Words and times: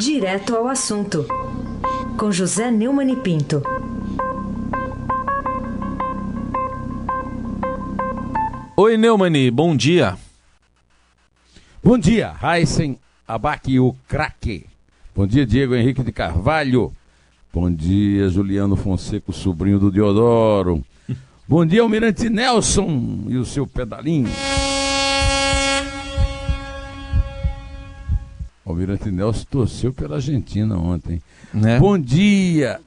Direto 0.00 0.56
ao 0.56 0.66
assunto, 0.66 1.26
com 2.16 2.32
José 2.32 2.70
Neumann 2.70 3.12
e 3.12 3.16
Pinto. 3.16 3.62
Oi, 8.74 8.96
Neumani, 8.96 9.50
bom 9.50 9.76
dia. 9.76 10.16
Bom 11.84 11.98
dia, 11.98 12.34
Heisen 12.42 12.98
Abac, 13.28 13.78
o 13.78 13.94
craque. 14.08 14.64
Bom 15.14 15.26
dia, 15.26 15.44
Diego 15.44 15.74
Henrique 15.74 16.02
de 16.02 16.12
Carvalho. 16.12 16.94
Bom 17.52 17.70
dia, 17.70 18.30
Juliano 18.30 18.76
Fonseca, 18.76 19.30
sobrinho 19.32 19.78
do 19.78 19.92
Diodoro. 19.92 20.82
Bom 21.46 21.66
dia, 21.66 21.82
Almirante 21.82 22.30
Nelson 22.30 23.26
e 23.28 23.36
o 23.36 23.44
seu 23.44 23.66
pedalinho. 23.66 24.30
Almirante 28.70 29.10
Nelson 29.10 29.44
torceu 29.50 29.92
pela 29.92 30.16
Argentina 30.16 30.76
ontem. 30.76 31.20
Né? 31.52 31.78
Bom 31.78 31.98
dia. 31.98 32.80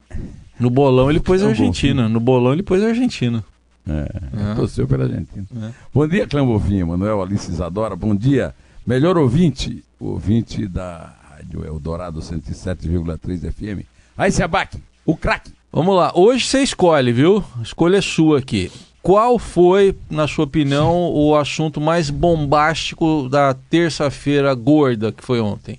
No 0.58 0.70
bolão 0.70 1.10
ele 1.10 1.20
pôs 1.20 1.42
a 1.42 1.46
É 1.46 1.48
Argentina. 1.50 2.08
No 2.08 2.20
bolão 2.20 2.52
ele 2.52 2.62
pôs 2.62 2.82
a 2.82 2.88
Argentina. 2.88 3.44
É, 3.88 4.50
É. 4.52 4.54
torceu 4.54 4.86
pela 4.88 5.04
Argentina. 5.04 5.46
É. 5.62 5.70
Bom 5.92 6.06
dia, 6.08 6.26
Clã 6.26 6.44
Bovinho, 6.44 6.86
Manuel 6.86 7.22
Alice 7.22 7.50
Isadora. 7.50 7.94
Bom 7.94 8.14
dia, 8.14 8.54
melhor 8.86 9.16
ouvinte, 9.18 9.84
ouvinte 10.00 10.66
da 10.66 11.12
Rádio 11.30 11.64
Eldorado 11.66 12.20
107,3 12.20 13.50
FM. 13.52 13.84
Aí 14.16 14.30
se 14.32 14.42
abaque, 14.42 14.78
o 15.04 15.16
craque. 15.16 15.52
Vamos 15.72 15.94
lá. 15.96 16.12
Hoje 16.14 16.46
você 16.46 16.62
escolhe, 16.62 17.12
viu? 17.12 17.44
A 17.58 17.62
escolha 17.62 17.96
é 17.98 18.00
sua 18.00 18.38
aqui. 18.38 18.70
Qual 19.04 19.38
foi, 19.38 19.94
na 20.10 20.26
sua 20.26 20.46
opinião, 20.46 21.12
o 21.12 21.36
assunto 21.36 21.78
mais 21.78 22.08
bombástico 22.08 23.28
da 23.28 23.52
terça-feira 23.52 24.54
gorda 24.54 25.12
que 25.12 25.22
foi 25.22 25.40
ontem? 25.42 25.78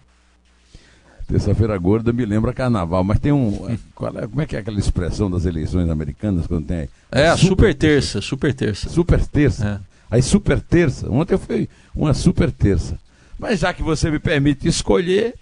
Terça-feira 1.28 1.76
gorda 1.80 2.14
me 2.14 2.24
lembra 2.24 2.54
carnaval, 2.54 3.04
mas 3.04 3.18
tem 3.18 3.32
um. 3.32 3.76
qual 3.96 4.16
é- 4.16 4.28
como 4.28 4.42
é 4.42 4.46
que 4.46 4.56
é 4.56 4.60
aquela 4.60 4.78
expressão 4.78 5.32
das 5.32 5.44
eleições 5.48 5.90
americanas 5.90 6.46
quando 6.46 6.68
tem. 6.68 6.88
É, 7.12 7.28
a 7.30 7.36
super 7.36 7.74
terça, 7.74 8.22
super 8.22 8.54
terça. 8.54 8.90
Super 8.90 9.26
terça. 9.26 9.82
É. 9.82 10.16
Aí 10.18 10.22
super 10.22 10.62
terça. 10.62 11.12
Ontem 11.12 11.36
foi 11.36 11.68
uma 11.96 12.14
super 12.14 12.52
terça. 12.52 13.00
Mas 13.40 13.60
já 13.60 13.74
que 13.74 13.82
você 13.82 14.12
me 14.12 14.20
permite 14.20 14.68
escolher, 14.68 15.34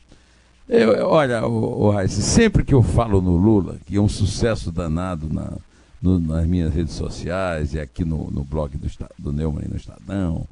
eu, 0.69 1.05
olha, 1.05 1.45
o, 1.45 1.91
Raíssa, 1.91 2.21
sempre 2.21 2.63
que 2.63 2.73
eu 2.73 2.81
falo 2.81 3.21
no 3.21 3.35
Lula, 3.35 3.75
que 3.85 3.97
é 3.97 3.99
um 3.99 4.07
sucesso 4.07 4.71
danado 4.71 5.27
na, 5.29 5.51
no- 6.03 6.19
nas 6.19 6.45
minhas 6.45 6.73
redes 6.73 6.93
sociais 6.93 7.73
e 7.73 7.79
aqui 7.79 8.03
no, 8.05 8.29
no 8.29 8.43
blog 8.43 8.77
do, 8.77 8.87
do 9.17 9.31
Neumann 9.33 9.65
no 9.69 9.77
Estadão, 9.77 10.45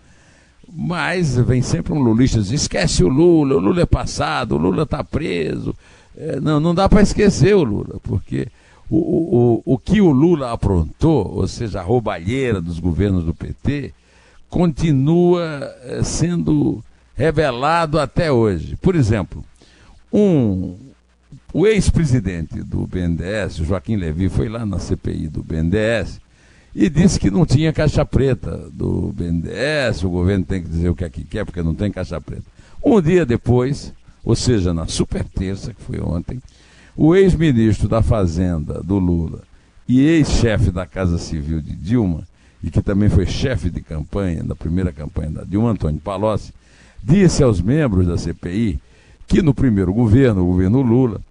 mas 0.73 1.35
vem 1.35 1.61
sempre 1.61 1.91
um 1.93 1.99
lulista 1.99 2.39
diz, 2.39 2.49
esquece 2.51 3.03
o 3.03 3.09
Lula, 3.09 3.55
o 3.55 3.59
Lula 3.59 3.81
é 3.81 3.85
passado, 3.85 4.55
o 4.55 4.57
Lula 4.57 4.83
está 4.83 5.03
preso. 5.03 5.75
É, 6.17 6.39
não, 6.39 6.59
não 6.59 6.73
dá 6.73 6.87
para 6.87 7.01
esquecer 7.01 7.53
o 7.55 7.63
Lula, 7.63 7.99
porque 8.03 8.47
o, 8.89 8.97
o, 8.97 9.61
o, 9.65 9.73
o 9.73 9.77
que 9.77 9.99
o 9.99 10.11
Lula 10.11 10.53
aprontou, 10.53 11.27
ou 11.35 11.47
seja, 11.47 11.79
a 11.79 11.83
roubalheira 11.83 12.61
dos 12.61 12.79
governos 12.79 13.25
do 13.25 13.33
PT, 13.33 13.93
continua 14.49 15.43
eh, 15.83 16.01
sendo 16.03 16.83
revelado 17.15 17.99
até 17.99 18.31
hoje. 18.31 18.77
Por 18.81 18.95
exemplo, 18.95 19.43
um, 20.11 20.75
o 21.53 21.67
ex-presidente 21.67 22.63
do 22.63 22.87
BNDES, 22.87 23.57
Joaquim 23.57 23.97
Levy, 23.97 24.29
foi 24.29 24.47
lá 24.47 24.65
na 24.65 24.79
CPI 24.79 25.27
do 25.27 25.43
BNDES 25.43 26.19
e 26.73 26.89
disse 26.89 27.19
que 27.19 27.29
não 27.29 27.45
tinha 27.45 27.73
caixa 27.73 28.05
preta 28.05 28.69
do 28.71 29.11
BNDES, 29.13 30.03
o 30.03 30.09
governo 30.09 30.45
tem 30.45 30.61
que 30.61 30.69
dizer 30.69 30.89
o 30.89 30.95
que 30.95 31.03
é 31.03 31.09
que 31.09 31.23
quer, 31.23 31.45
porque 31.45 31.61
não 31.61 31.75
tem 31.75 31.91
caixa 31.91 32.21
preta. 32.21 32.43
Um 32.83 33.01
dia 33.01 33.25
depois, 33.25 33.93
ou 34.23 34.35
seja, 34.35 34.73
na 34.73 34.87
super 34.87 35.23
terça, 35.25 35.73
que 35.73 35.81
foi 35.81 35.99
ontem, 35.99 36.41
o 36.95 37.15
ex-ministro 37.15 37.89
da 37.89 38.01
Fazenda 38.01 38.81
do 38.81 38.97
Lula 38.97 39.41
e 39.87 40.01
ex-chefe 40.01 40.71
da 40.71 40.85
Casa 40.85 41.17
Civil 41.17 41.59
de 41.59 41.75
Dilma, 41.75 42.25
e 42.63 42.69
que 42.69 42.81
também 42.81 43.09
foi 43.09 43.25
chefe 43.25 43.69
de 43.69 43.81
campanha, 43.81 44.43
da 44.43 44.55
primeira 44.55 44.93
campanha 44.93 45.31
da 45.31 45.43
Dilma, 45.43 45.71
Antônio 45.71 45.99
Palocci, 45.99 46.53
disse 47.03 47.43
aos 47.43 47.61
membros 47.61 48.07
da 48.07 48.17
CPI 48.17 48.79
que 49.27 49.41
no 49.41 49.53
primeiro 49.53 49.93
governo, 49.93 50.43
o 50.43 50.45
governo 50.45 50.81
Lula, 50.81 51.21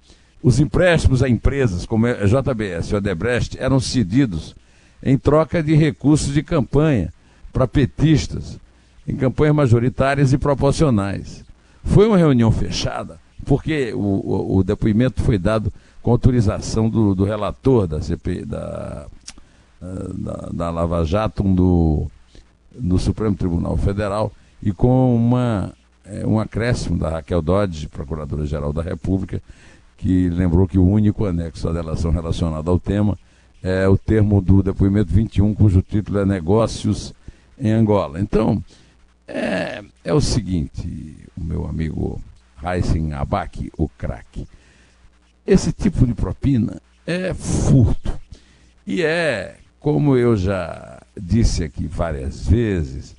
os 0.42 0.58
empréstimos 0.58 1.22
a 1.22 1.28
empresas 1.28 1.84
como 1.84 2.06
a 2.06 2.24
JBS 2.24 2.90
e 2.90 2.96
Odebrecht 2.96 3.58
eram 3.58 3.78
cedidos 3.78 4.54
em 5.02 5.16
troca 5.16 5.62
de 5.62 5.74
recursos 5.74 6.32
de 6.32 6.42
campanha 6.42 7.12
para 7.52 7.66
petistas, 7.66 8.58
em 9.06 9.16
campanhas 9.16 9.54
majoritárias 9.54 10.32
e 10.32 10.38
proporcionais. 10.38 11.44
Foi 11.84 12.06
uma 12.06 12.18
reunião 12.18 12.52
fechada, 12.52 13.18
porque 13.44 13.92
o, 13.94 13.98
o, 13.98 14.56
o 14.58 14.64
depoimento 14.64 15.22
foi 15.22 15.38
dado 15.38 15.72
com 16.02 16.10
autorização 16.10 16.88
do, 16.88 17.14
do 17.14 17.24
relator 17.24 17.86
da 17.86 17.98
da, 17.98 19.06
ah, 19.80 19.86
da, 20.14 20.48
da 20.52 20.70
Lava 20.70 21.04
Jato 21.04 21.42
do, 21.42 22.10
do 22.74 22.98
Supremo 22.98 23.36
Tribunal 23.36 23.76
Federal 23.76 24.32
e 24.62 24.72
com 24.72 25.14
uma, 25.14 25.72
eh, 26.04 26.26
um 26.26 26.38
acréscimo 26.38 26.98
da 26.98 27.08
Raquel 27.08 27.40
Dodge, 27.40 27.88
Procuradora-Geral 27.88 28.72
da 28.72 28.82
República, 28.82 29.42
que 30.00 30.30
lembrou 30.30 30.66
que 30.66 30.78
o 30.78 30.86
único 30.86 31.26
anexo 31.26 31.68
à 31.68 31.72
delação 31.72 32.10
relacionado 32.10 32.70
ao 32.70 32.80
tema 32.80 33.18
é 33.62 33.86
o 33.86 33.98
termo 33.98 34.40
do 34.40 34.62
depoimento 34.62 35.12
21, 35.12 35.54
cujo 35.54 35.82
título 35.82 36.20
é 36.20 36.24
Negócios 36.24 37.12
em 37.58 37.70
Angola. 37.70 38.18
Então, 38.18 38.64
é, 39.28 39.84
é 40.02 40.14
o 40.14 40.20
seguinte, 40.20 41.18
o 41.36 41.44
meu 41.44 41.66
amigo 41.66 42.18
Heisen 42.64 43.12
Abac, 43.12 43.70
o 43.76 43.90
craque. 43.90 44.48
Esse 45.46 45.70
tipo 45.70 46.06
de 46.06 46.14
propina 46.14 46.80
é 47.06 47.34
furto. 47.34 48.18
E 48.86 49.02
é, 49.02 49.58
como 49.78 50.16
eu 50.16 50.34
já 50.34 51.02
disse 51.14 51.62
aqui 51.62 51.86
várias 51.86 52.48
vezes, 52.48 53.14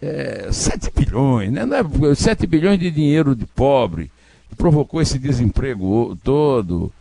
é, 0.00 0.48
7 0.50 0.90
bilhões, 0.96 1.52
né? 1.52 1.66
Não 1.66 1.76
é, 1.76 2.14
7 2.14 2.46
bilhões 2.46 2.78
de 2.78 2.90
dinheiro 2.90 3.36
de 3.36 3.44
pobre 3.44 4.10
provocou 4.58 5.00
esse 5.00 5.18
desemprego 5.18 6.18
todo. 6.22 6.92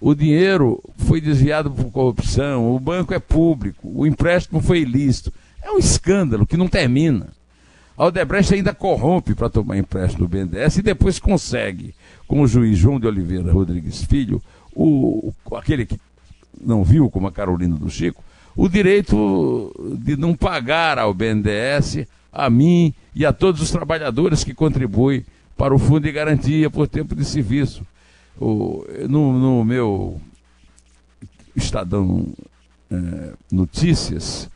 O 0.00 0.14
dinheiro 0.14 0.82
foi 0.98 1.20
desviado 1.20 1.70
por 1.70 1.90
corrupção, 1.90 2.74
o 2.74 2.78
banco 2.78 3.14
é 3.14 3.18
público, 3.18 3.90
o 3.94 4.06
empréstimo 4.06 4.60
foi 4.60 4.80
ilícito. 4.80 5.32
É 5.62 5.70
um 5.70 5.78
escândalo 5.78 6.46
que 6.46 6.58
não 6.58 6.68
termina. 6.68 7.28
A 7.96 8.06
Odebrecht 8.06 8.52
ainda 8.52 8.74
corrompe 8.74 9.34
para 9.34 9.48
tomar 9.48 9.78
empréstimo 9.78 10.26
do 10.26 10.28
BNDES 10.28 10.78
e 10.78 10.82
depois 10.82 11.20
consegue, 11.20 11.94
com 12.26 12.40
o 12.40 12.46
juiz 12.46 12.76
João 12.76 12.98
de 12.98 13.06
Oliveira 13.06 13.52
Rodrigues 13.52 14.02
Filho, 14.02 14.42
o, 14.74 15.32
aquele 15.52 15.86
que 15.86 15.98
não 16.60 16.82
viu, 16.82 17.08
como 17.08 17.28
a 17.28 17.32
Carolina 17.32 17.76
do 17.76 17.88
Chico, 17.88 18.22
o 18.56 18.68
direito 18.68 19.72
de 20.02 20.16
não 20.16 20.34
pagar 20.34 20.98
ao 20.98 21.14
BNDES, 21.14 22.06
a 22.32 22.50
mim 22.50 22.92
e 23.14 23.24
a 23.24 23.32
todos 23.32 23.62
os 23.62 23.70
trabalhadores 23.70 24.42
que 24.42 24.52
contribuem 24.52 25.24
para 25.56 25.74
o 25.74 25.78
Fundo 25.78 26.00
de 26.00 26.12
Garantia 26.12 26.68
por 26.70 26.86
tempo 26.88 27.14
de 27.14 27.24
serviço. 27.24 27.82
O- 28.40 28.84
no, 29.08 29.32
no 29.38 29.64
meu 29.64 30.20
Estadão 31.54 32.26
eh, 32.90 33.32
Notícias, 33.50 34.48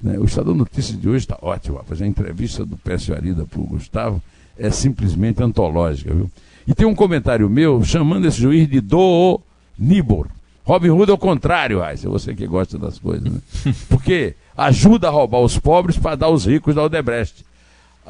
né, 0.00 0.18
o 0.18 0.24
Estadão 0.24 0.54
Notícias 0.54 0.98
de 1.00 1.08
hoje 1.08 1.24
está 1.24 1.38
ótimo, 1.42 1.76
rapaz. 1.76 2.00
A 2.00 2.06
entrevista 2.06 2.64
do 2.64 2.76
Pécio 2.76 3.14
Arida 3.14 3.44
para 3.44 3.60
o 3.60 3.64
Gustavo 3.66 4.22
é 4.58 4.70
simplesmente 4.70 5.42
antológica, 5.42 6.14
viu? 6.14 6.30
E 6.66 6.74
tem 6.74 6.86
um 6.86 6.94
comentário 6.94 7.48
meu 7.48 7.82
chamando 7.84 8.26
esse 8.26 8.40
juiz 8.40 8.68
de 8.68 8.80
do 8.80 9.40
Nibor. 9.78 10.28
Robin 10.64 10.90
Hood 10.90 11.10
é 11.10 11.14
o 11.14 11.18
contrário, 11.18 11.82
Ais, 11.82 12.04
é 12.04 12.08
você 12.08 12.34
que 12.34 12.46
gosta 12.46 12.78
das 12.78 12.98
coisas, 12.98 13.24
né? 13.30 13.40
Porque 13.88 14.34
ajuda 14.56 15.08
a 15.08 15.10
roubar 15.10 15.40
os 15.40 15.58
pobres 15.58 15.96
para 15.98 16.16
dar 16.16 16.26
aos 16.26 16.44
ricos 16.46 16.74
da 16.74 16.82
Odebrecht. 16.82 17.44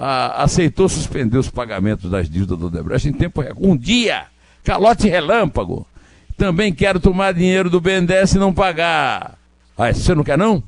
Ah, 0.01 0.45
aceitou 0.45 0.89
suspender 0.89 1.37
os 1.37 1.51
pagamentos 1.51 2.09
das 2.09 2.31
dívidas 2.31 2.56
da 2.56 2.67
Odebrecht 2.67 3.09
em 3.09 3.12
tempo 3.12 3.41
recorde. 3.41 3.69
Um 3.69 3.77
dia, 3.77 4.27
calote 4.62 5.09
relâmpago. 5.09 5.85
Também 6.37 6.73
quero 6.73 7.00
tomar 7.00 7.35
dinheiro 7.35 7.69
do 7.69 7.81
BNDES 7.81 8.35
e 8.35 8.39
não 8.39 8.55
pagar. 8.55 9.37
Ah, 9.77 9.93
você 9.93 10.15
não 10.15 10.23
quer 10.23 10.39
não? 10.39 10.62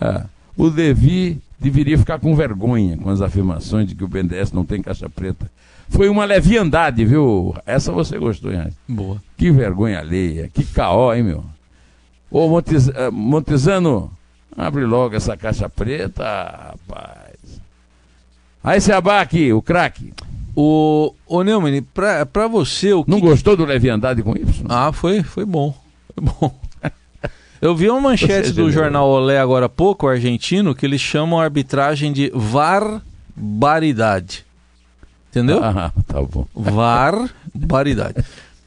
Ah, 0.00 0.24
o 0.56 0.68
Levi 0.68 1.38
deveria 1.60 1.98
ficar 1.98 2.18
com 2.18 2.34
vergonha 2.34 2.96
com 2.96 3.10
as 3.10 3.20
afirmações 3.20 3.86
de 3.86 3.94
que 3.94 4.04
o 4.04 4.08
BNDES 4.08 4.52
não 4.52 4.64
tem 4.64 4.80
caixa 4.80 5.10
preta. 5.10 5.50
Foi 5.90 6.08
uma 6.08 6.24
leviandade, 6.24 7.04
viu? 7.04 7.54
Essa 7.66 7.92
você 7.92 8.18
gostou, 8.18 8.52
hein? 8.54 8.68
Boa. 8.88 9.22
Que 9.36 9.50
vergonha 9.50 9.98
alheia, 9.98 10.48
que 10.48 10.64
caó, 10.64 11.12
hein, 11.12 11.24
meu? 11.24 11.44
Ô, 12.30 12.48
Montes, 12.48 12.88
eh, 12.88 13.10
Montesano, 13.10 14.10
abre 14.56 14.86
logo 14.86 15.14
essa 15.14 15.36
caixa 15.36 15.68
preta, 15.68 16.24
rapaz. 16.24 17.21
Aí 18.62 18.80
se 18.80 18.92
abaque, 18.92 19.52
o 19.52 19.60
craque. 19.60 20.12
O, 20.54 21.14
o 21.26 21.42
Neumann, 21.42 21.82
pra, 21.94 22.24
pra 22.26 22.46
você, 22.46 22.92
o 22.92 23.02
que... 23.04 23.10
Não 23.10 23.18
gostou 23.20 23.56
do 23.56 23.64
leviandade 23.64 24.22
com 24.22 24.36
Y? 24.36 24.44
Ah, 24.68 24.92
foi, 24.92 25.22
foi 25.22 25.44
bom. 25.44 25.74
Foi 26.14 26.24
bom. 26.24 26.54
Eu 27.60 27.74
vi 27.76 27.88
uma 27.88 28.00
manchete 28.00 28.52
do 28.52 28.70
jornal 28.70 29.08
Olé 29.08 29.38
agora 29.38 29.66
há 29.66 29.68
pouco, 29.68 30.06
argentino, 30.08 30.74
que 30.74 30.84
eles 30.84 31.00
chamam 31.00 31.40
a 31.40 31.44
arbitragem 31.44 32.12
de 32.12 32.30
varbaridade. 33.36 34.44
Entendeu? 35.30 35.62
Ah, 35.62 35.92
tá 36.06 36.20
bom. 36.20 36.46
Barbaridade. 36.54 38.24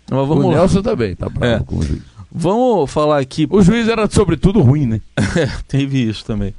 Mas 0.09 0.27
vamos 0.27 0.45
o 0.45 0.49
lá. 0.49 0.55
Nelson 0.55 0.81
também 0.81 1.15
tá 1.15 1.29
bravo 1.29 1.53
É. 1.53 1.59
com 1.59 1.77
o 1.77 1.83
juiz. 1.83 2.01
Vamos 2.31 2.91
falar 2.91 3.19
aqui. 3.19 3.47
O 3.49 3.61
juiz 3.61 3.87
era, 3.87 4.09
sobretudo, 4.09 4.61
ruim, 4.61 4.85
né? 4.85 5.01
Teve 5.67 6.01
isso 6.01 6.25
também. 6.25 6.53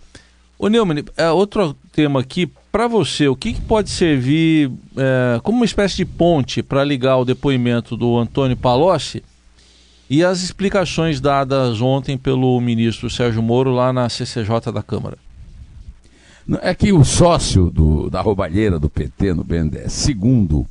Ô 0.59 0.69
Neumann, 0.69 1.05
é, 1.17 1.31
outro 1.31 1.77
tema 1.93 2.21
aqui, 2.21 2.50
para 2.76 2.88
você, 2.88 3.26
o 3.26 3.34
que, 3.34 3.55
que 3.55 3.61
pode 3.62 3.88
servir 3.88 4.70
é, 4.99 5.40
como 5.43 5.56
uma 5.61 5.64
espécie 5.64 5.96
de 5.96 6.05
ponte 6.05 6.62
para 6.62 6.84
ligar 6.84 7.17
o 7.17 7.25
depoimento 7.25 7.96
do 7.96 8.19
Antônio 8.19 8.55
Palocci 8.55 9.23
e 10.11 10.23
as 10.23 10.43
explicações 10.43 11.19
dadas 11.19 11.81
ontem 11.81 12.19
pelo 12.19 12.61
ministro 12.61 13.08
Sérgio 13.08 13.43
Moro 13.43 13.73
lá 13.73 13.94
na 13.94 14.11
CCJ 14.11 14.70
da 14.75 14.82
Câmara? 14.82 15.17
É 16.61 16.75
que 16.75 16.93
o 16.93 17.02
sócio 17.02 17.70
do- 17.70 18.11
da 18.11 18.20
roubalheira 18.20 18.78
do 18.78 18.90
PT 18.90 19.32
no 19.32 19.43
BNDES, 19.43 19.90
segundo 19.94 20.67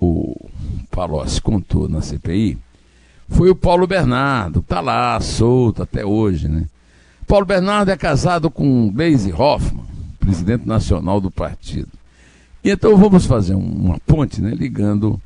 o 0.00 0.48
Palocci 0.90 1.42
contou 1.42 1.90
na 1.90 2.00
CPI, 2.00 2.56
foi 3.28 3.50
o 3.50 3.54
Paulo 3.54 3.86
Bernardo, 3.86 4.62
que 4.62 4.68
tá 4.68 4.80
lá, 4.80 5.20
solto 5.20 5.82
até 5.82 6.06
hoje, 6.06 6.48
né? 6.48 6.64
Paulo 7.26 7.44
Bernardo 7.44 7.90
é 7.90 7.96
casado 7.98 8.50
com 8.50 8.90
Gleisi 8.90 9.30
Hoffmann, 9.30 9.84
presidente 10.26 10.66
nacional 10.66 11.20
do 11.20 11.30
partido. 11.30 11.88
E 12.64 12.70
então 12.70 12.96
vamos 12.96 13.26
fazer 13.26 13.54
um- 13.54 13.60
uma 13.60 13.98
ponte, 14.00 14.40
né, 14.42 14.50
ligando 14.50 15.20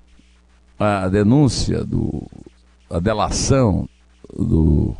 a 0.78 1.08
denúncia 1.08 1.82
do 1.84 2.22
a 2.90 2.98
delação 2.98 3.88
do 4.36 4.94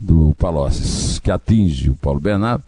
do 0.00 0.34
Palocci 0.38 1.20
que 1.20 1.30
atinge 1.30 1.88
o 1.90 1.94
Paulo 1.94 2.20
Bernardo 2.20 2.62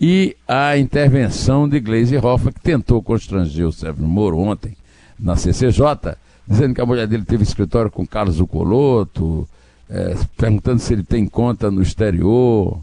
e 0.00 0.36
a 0.46 0.76
intervenção 0.76 1.68
de 1.68 1.80
Gleisi 1.80 2.16
Hoffmann 2.16 2.52
que 2.52 2.60
tentou 2.60 3.02
constranger 3.02 3.66
o 3.66 3.72
Sérgio 3.72 4.06
Moro 4.06 4.38
ontem 4.38 4.76
na 5.18 5.36
CCJ, 5.36 6.16
dizendo 6.46 6.74
que 6.74 6.80
a 6.80 6.86
mulher 6.86 7.06
dele 7.06 7.24
teve 7.24 7.44
escritório 7.44 7.90
com 7.90 8.04
Carlos 8.06 8.40
Ucoloto, 8.40 9.48
eh, 9.88 10.16
perguntando 10.36 10.80
se 10.80 10.92
ele 10.92 11.04
tem 11.04 11.26
conta 11.26 11.70
no 11.70 11.80
exterior, 11.80 12.82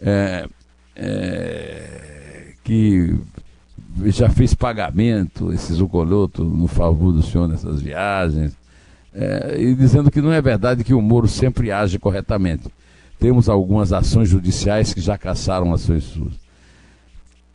eh, 0.00 0.48
eh, 0.96 2.23
que 2.64 3.14
já 4.06 4.28
fez 4.28 4.54
pagamento, 4.54 5.52
esses 5.52 5.78
Ucoloto, 5.80 6.42
no 6.42 6.66
favor 6.66 7.12
do 7.12 7.22
senhor 7.22 7.46
nessas 7.46 7.80
viagens, 7.80 8.56
eh, 9.14 9.56
e 9.60 9.74
dizendo 9.74 10.10
que 10.10 10.20
não 10.20 10.32
é 10.32 10.40
verdade 10.42 10.82
que 10.82 10.94
o 10.94 11.00
Moro 11.02 11.28
sempre 11.28 11.70
age 11.70 11.98
corretamente. 11.98 12.64
Temos 13.20 13.48
algumas 13.48 13.92
ações 13.92 14.28
judiciais 14.28 14.92
que 14.92 15.00
já 15.00 15.16
caçaram 15.16 15.72
ações 15.72 16.04
suas. 16.04 16.32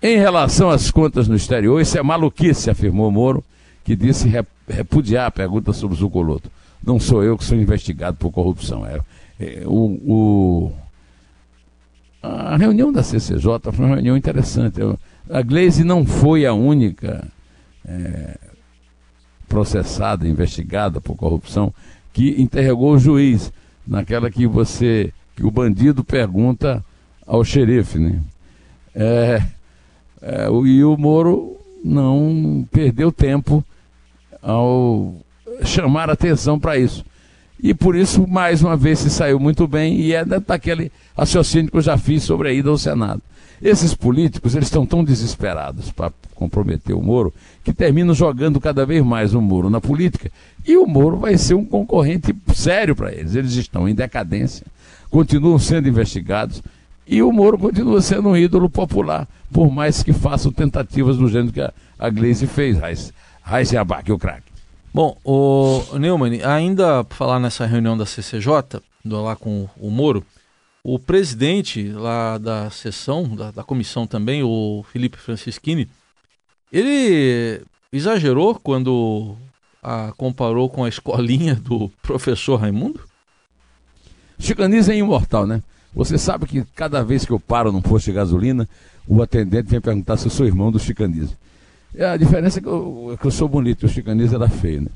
Em 0.01 0.17
relação 0.17 0.69
às 0.69 0.89
contas 0.89 1.27
no 1.27 1.35
exterior, 1.35 1.81
isso 1.81 1.97
é 1.97 2.01
maluquice, 2.01 2.69
afirmou 2.69 3.11
Moro, 3.11 3.43
que 3.83 3.95
disse 3.95 4.29
rep- 4.29 4.47
repudiar 4.67 5.25
a 5.27 5.31
pergunta 5.31 5.73
sobre 5.73 5.95
o 5.95 5.99
Zucoloto. 5.99 6.49
Não 6.81 6.99
sou 6.99 7.21
eu 7.23 7.37
que 7.37 7.43
sou 7.43 7.57
investigado 7.57 8.15
por 8.15 8.31
corrupção. 8.31 8.85
É, 8.85 8.99
é, 9.39 9.63
o, 9.65 9.73
o- 10.07 10.71
reunião 12.59 12.91
da 12.91 13.01
CCJ 13.03 13.71
foi 13.71 13.85
uma 13.85 13.95
reunião 13.95 14.15
interessante. 14.17 14.79
Eu- 14.79 14.97
a 15.29 15.41
Gleisi 15.41 15.83
não 15.83 16.05
foi 16.05 16.45
a 16.45 16.53
única 16.53 17.27
é, 17.87 18.37
processada, 19.47 20.27
investigada 20.27 21.01
por 21.01 21.15
corrupção, 21.15 21.73
que 22.13 22.39
interrogou 22.41 22.93
o 22.93 22.99
juiz, 22.99 23.51
naquela 23.87 24.29
que 24.29 24.45
você, 24.45 25.11
que 25.35 25.43
o 25.45 25.49
bandido 25.51 26.03
pergunta 26.03 26.83
ao 27.25 27.43
xerife, 27.43 27.97
né? 27.97 28.21
É, 28.93 29.41
é, 30.21 30.49
o- 30.49 30.65
e 30.67 30.83
o 30.83 30.95
Moro 30.97 31.57
não 31.83 32.67
perdeu 32.71 33.11
tempo 33.11 33.63
ao 34.41 35.15
chamar 35.63 36.09
atenção 36.09 36.59
para 36.59 36.77
isso. 36.77 37.03
E 37.61 37.73
por 37.73 37.95
isso, 37.95 38.25
mais 38.27 38.61
uma 38.63 38.77
vez, 38.77 38.99
se 38.99 39.09
saiu 39.09 39.39
muito 39.39 39.67
bem 39.67 39.99
e 39.99 40.13
é 40.13 40.23
da- 40.23 40.39
daquele 40.39 40.91
raciocínio 41.17 41.69
que 41.69 41.77
eu 41.77 41.81
já 41.81 41.97
fiz 41.97 42.23
sobre 42.23 42.49
a 42.49 42.53
ida 42.53 42.69
ao 42.69 42.77
Senado. 42.77 43.21
Esses 43.61 43.93
políticos, 43.93 44.55
eles 44.55 44.67
estão 44.69 44.85
tão 44.85 45.03
desesperados 45.03 45.91
para 45.91 46.13
comprometer 46.33 46.95
o 46.95 47.01
Moro, 47.01 47.33
que 47.61 47.73
terminam 47.73 48.13
jogando 48.13 48.61
cada 48.61 48.85
vez 48.85 49.03
mais 49.03 49.33
o 49.33 49.41
Moro 49.41 49.69
na 49.69 49.81
política. 49.81 50.31
E 50.65 50.77
o 50.77 50.87
Moro 50.87 51.17
vai 51.17 51.37
ser 51.37 51.55
um 51.55 51.65
concorrente 51.65 52.33
sério 52.55 52.95
para 52.95 53.11
eles. 53.11 53.35
Eles 53.35 53.53
estão 53.55 53.89
em 53.89 53.93
decadência, 53.93 54.65
continuam 55.09 55.59
sendo 55.59 55.89
investigados, 55.89 56.63
e 57.05 57.21
o 57.21 57.33
Moro 57.33 57.57
continua 57.57 58.01
sendo 58.01 58.29
um 58.29 58.37
ídolo 58.37 58.69
popular, 58.69 59.27
por 59.51 59.69
mais 59.69 60.01
que 60.01 60.13
façam 60.13 60.53
tentativas 60.53 61.17
do 61.17 61.27
gênero 61.27 61.51
que 61.51 61.59
a, 61.59 61.73
a 61.97 62.09
Gleisi 62.09 62.47
fez. 62.47 62.77
Raiz 63.41 63.73
Abac, 63.75 64.09
o 64.09 64.17
craque. 64.17 64.43
Bom, 64.93 65.17
o 65.23 65.97
Neumann, 65.99 66.41
ainda 66.43 67.03
falar 67.09 67.39
nessa 67.39 67.65
reunião 67.65 67.97
da 67.97 68.05
CCJ, 68.05 68.81
lá 69.05 69.35
com 69.35 69.69
o 69.77 69.89
Moro, 69.89 70.25
o 70.83 70.97
presidente 70.97 71.89
lá 71.91 72.37
da 72.37 72.69
sessão, 72.71 73.35
da, 73.35 73.51
da 73.51 73.63
comissão 73.63 74.07
também, 74.07 74.41
o 74.43 74.83
Felipe 74.91 75.17
Francischini, 75.17 75.87
ele 76.71 77.61
exagerou 77.91 78.55
quando 78.55 79.35
a 79.81 80.11
comparou 80.17 80.69
com 80.69 80.83
a 80.83 80.89
escolinha 80.89 81.55
do 81.55 81.89
professor 82.01 82.57
Raimundo? 82.57 83.01
Chicanismo 84.39 84.93
é 84.93 84.97
imortal, 84.97 85.45
né? 85.45 85.61
Você 85.93 86.17
sabe 86.17 86.45
que 86.45 86.63
cada 86.75 87.03
vez 87.03 87.25
que 87.25 87.31
eu 87.31 87.39
paro 87.39 87.71
num 87.71 87.81
posto 87.81 88.05
de 88.05 88.13
gasolina, 88.13 88.67
o 89.07 89.21
atendente 89.21 89.69
vem 89.69 89.81
perguntar 89.81 90.17
se 90.17 90.27
eu 90.27 90.31
sou 90.31 90.45
irmão 90.45 90.71
do 90.71 90.79
Chicanismo. 90.79 91.35
É, 91.95 92.05
a 92.05 92.17
diferença 92.17 92.59
é 92.59 92.61
que 92.61 92.67
eu, 92.67 93.11
é 93.13 93.17
que 93.17 93.25
eu 93.25 93.31
sou 93.31 93.47
bonito, 93.47 93.85
o 93.85 93.89
Chicanismo 93.89 94.35
era 94.35 94.49
feio, 94.49 94.81
né? 94.81 94.89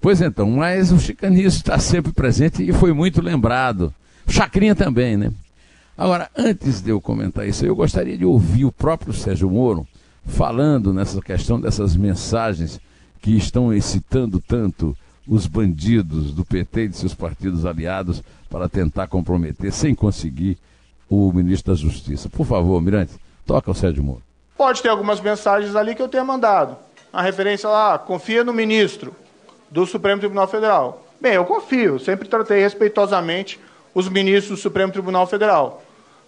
Pois 0.00 0.20
então, 0.20 0.50
mas 0.50 0.90
o 0.90 0.98
Chicanismo 0.98 1.58
está 1.58 1.78
sempre 1.78 2.12
presente 2.12 2.68
e 2.68 2.72
foi 2.72 2.92
muito 2.92 3.22
lembrado. 3.22 3.94
Chacrinha 4.26 4.74
também, 4.74 5.16
né? 5.16 5.32
Agora, 5.96 6.28
antes 6.36 6.80
de 6.80 6.90
eu 6.90 7.00
comentar 7.00 7.46
isso, 7.46 7.64
eu 7.64 7.76
gostaria 7.76 8.18
de 8.18 8.24
ouvir 8.24 8.64
o 8.64 8.72
próprio 8.72 9.12
Sérgio 9.12 9.48
Moro 9.48 9.86
falando 10.24 10.92
nessa 10.92 11.20
questão 11.20 11.60
dessas 11.60 11.94
mensagens 11.94 12.80
que 13.20 13.36
estão 13.36 13.72
excitando 13.72 14.40
tanto 14.40 14.96
os 15.28 15.46
bandidos 15.46 16.34
do 16.34 16.44
PT 16.44 16.84
e 16.84 16.88
de 16.88 16.96
seus 16.96 17.14
partidos 17.14 17.64
aliados 17.64 18.22
para 18.50 18.68
tentar 18.68 19.06
comprometer, 19.06 19.72
sem 19.72 19.94
conseguir, 19.94 20.58
o 21.08 21.30
ministro 21.32 21.72
da 21.72 21.78
Justiça. 21.78 22.28
Por 22.28 22.46
favor, 22.46 22.80
Mirante, 22.80 23.12
toca 23.46 23.70
o 23.70 23.74
Sérgio 23.74 24.02
Moro. 24.02 24.22
Pode 24.56 24.82
ter 24.82 24.88
algumas 24.88 25.20
mensagens 25.20 25.74
ali 25.74 25.94
que 25.94 26.02
eu 26.02 26.08
tenha 26.08 26.24
mandado. 26.24 26.76
A 27.12 27.20
referência 27.20 27.68
lá, 27.68 27.98
confia 27.98 28.44
no 28.44 28.52
ministro 28.52 29.14
do 29.70 29.86
Supremo 29.86 30.20
Tribunal 30.20 30.46
Federal. 30.46 31.04
Bem, 31.20 31.34
eu 31.34 31.44
confio, 31.44 31.98
sempre 31.98 32.28
tratei 32.28 32.60
respeitosamente 32.60 33.60
os 33.94 34.08
ministros 34.08 34.58
do 34.58 34.62
Supremo 34.62 34.92
Tribunal 34.92 35.26
Federal. 35.26 35.82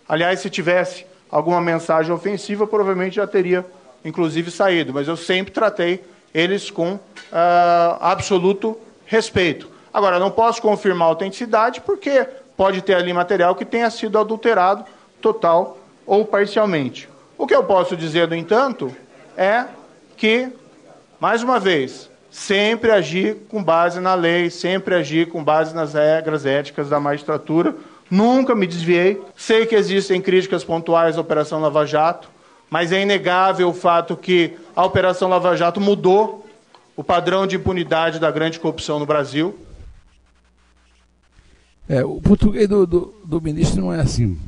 Aliás, 0.08 0.40
se 0.40 0.50
tivesse 0.50 1.06
alguma 1.30 1.60
mensagem 1.60 2.12
ofensiva, 2.12 2.66
provavelmente 2.66 3.16
já 3.16 3.26
teria, 3.26 3.64
inclusive, 4.04 4.50
saído. 4.50 4.92
Mas 4.92 5.08
eu 5.08 5.16
sempre 5.16 5.52
tratei 5.52 6.04
eles 6.32 6.70
com 6.70 6.98
ah, 7.32 7.98
absoluto 8.00 8.78
respeito. 9.06 9.68
Agora, 9.92 10.18
não 10.18 10.30
posso 10.30 10.60
confirmar 10.60 11.08
a 11.08 11.10
autenticidade, 11.10 11.80
porque 11.80 12.26
pode 12.56 12.82
ter 12.82 12.94
ali 12.94 13.12
material 13.12 13.54
que 13.54 13.64
tenha 13.64 13.90
sido 13.90 14.18
adulterado 14.18 14.84
total 15.20 15.78
ou 16.06 16.24
parcialmente. 16.24 17.08
O 17.44 17.46
que 17.46 17.54
eu 17.54 17.62
posso 17.62 17.94
dizer, 17.94 18.26
no 18.26 18.34
entanto, 18.34 18.90
é 19.36 19.66
que, 20.16 20.48
mais 21.20 21.42
uma 21.42 21.60
vez, 21.60 22.08
sempre 22.30 22.90
agir 22.90 23.36
com 23.50 23.62
base 23.62 24.00
na 24.00 24.14
lei, 24.14 24.48
sempre 24.48 24.94
agir 24.94 25.28
com 25.28 25.44
base 25.44 25.74
nas 25.74 25.92
regras 25.92 26.46
éticas 26.46 26.88
da 26.88 26.98
magistratura. 26.98 27.76
Nunca 28.10 28.54
me 28.54 28.66
desviei. 28.66 29.22
Sei 29.36 29.66
que 29.66 29.74
existem 29.74 30.22
críticas 30.22 30.64
pontuais 30.64 31.18
à 31.18 31.20
Operação 31.20 31.60
Lava 31.60 31.84
Jato, 31.84 32.30
mas 32.70 32.92
é 32.92 33.02
inegável 33.02 33.68
o 33.68 33.74
fato 33.74 34.16
que 34.16 34.56
a 34.74 34.82
Operação 34.82 35.28
Lava 35.28 35.54
Jato 35.54 35.82
mudou 35.82 36.46
o 36.96 37.04
padrão 37.04 37.46
de 37.46 37.56
impunidade 37.56 38.18
da 38.18 38.30
grande 38.30 38.58
corrupção 38.58 38.98
no 38.98 39.04
Brasil. 39.04 39.54
É, 41.86 42.02
o 42.02 42.22
português 42.22 42.66
do, 42.66 42.86
do, 42.86 43.14
do 43.22 43.38
ministro 43.38 43.82
não 43.82 43.92
é 43.92 44.00
assim. 44.00 44.40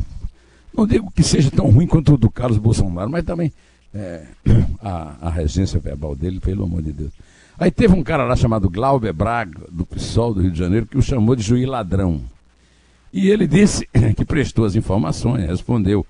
Não 0.76 0.86
digo 0.86 1.10
que 1.10 1.22
seja 1.22 1.50
tão 1.50 1.70
ruim 1.70 1.86
quanto 1.86 2.14
o 2.14 2.18
do 2.18 2.30
Carlos 2.30 2.58
Bolsonaro, 2.58 3.10
mas 3.10 3.24
também 3.24 3.52
é, 3.94 4.24
a, 4.82 5.14
a 5.22 5.30
regência 5.30 5.80
verbal 5.80 6.14
dele, 6.14 6.38
pelo 6.40 6.64
amor 6.64 6.82
de 6.82 6.92
Deus. 6.92 7.12
Aí 7.58 7.70
teve 7.70 7.94
um 7.94 8.02
cara 8.02 8.24
lá 8.24 8.36
chamado 8.36 8.68
Glauber 8.68 9.12
Braga, 9.12 9.60
do 9.70 9.86
PSOL 9.86 10.34
do 10.34 10.42
Rio 10.42 10.50
de 10.50 10.58
Janeiro, 10.58 10.86
que 10.86 10.98
o 10.98 11.02
chamou 11.02 11.34
de 11.34 11.42
juiz 11.42 11.66
ladrão. 11.66 12.20
E 13.12 13.30
ele 13.30 13.46
disse 13.46 13.88
que 14.14 14.24
prestou 14.24 14.66
as 14.66 14.76
informações, 14.76 15.46
respondeu 15.46 16.04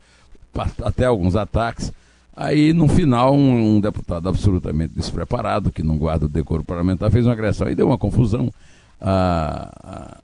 até 0.85 1.05
alguns 1.05 1.37
ataques. 1.37 1.93
Aí, 2.35 2.73
no 2.73 2.89
final, 2.89 3.35
um, 3.35 3.77
um 3.77 3.81
deputado 3.81 4.29
absolutamente 4.29 4.93
despreparado, 4.95 5.71
que 5.71 5.83
não 5.83 5.97
guarda 5.97 6.27
o 6.27 6.29
decoro 6.29 6.65
parlamentar, 6.65 7.11
fez 7.11 7.25
uma 7.25 7.33
agressão. 7.33 7.69
Aí 7.69 7.75
deu 7.75 7.87
uma 7.87 7.97
confusão. 7.97 8.53
A, 9.01 10.19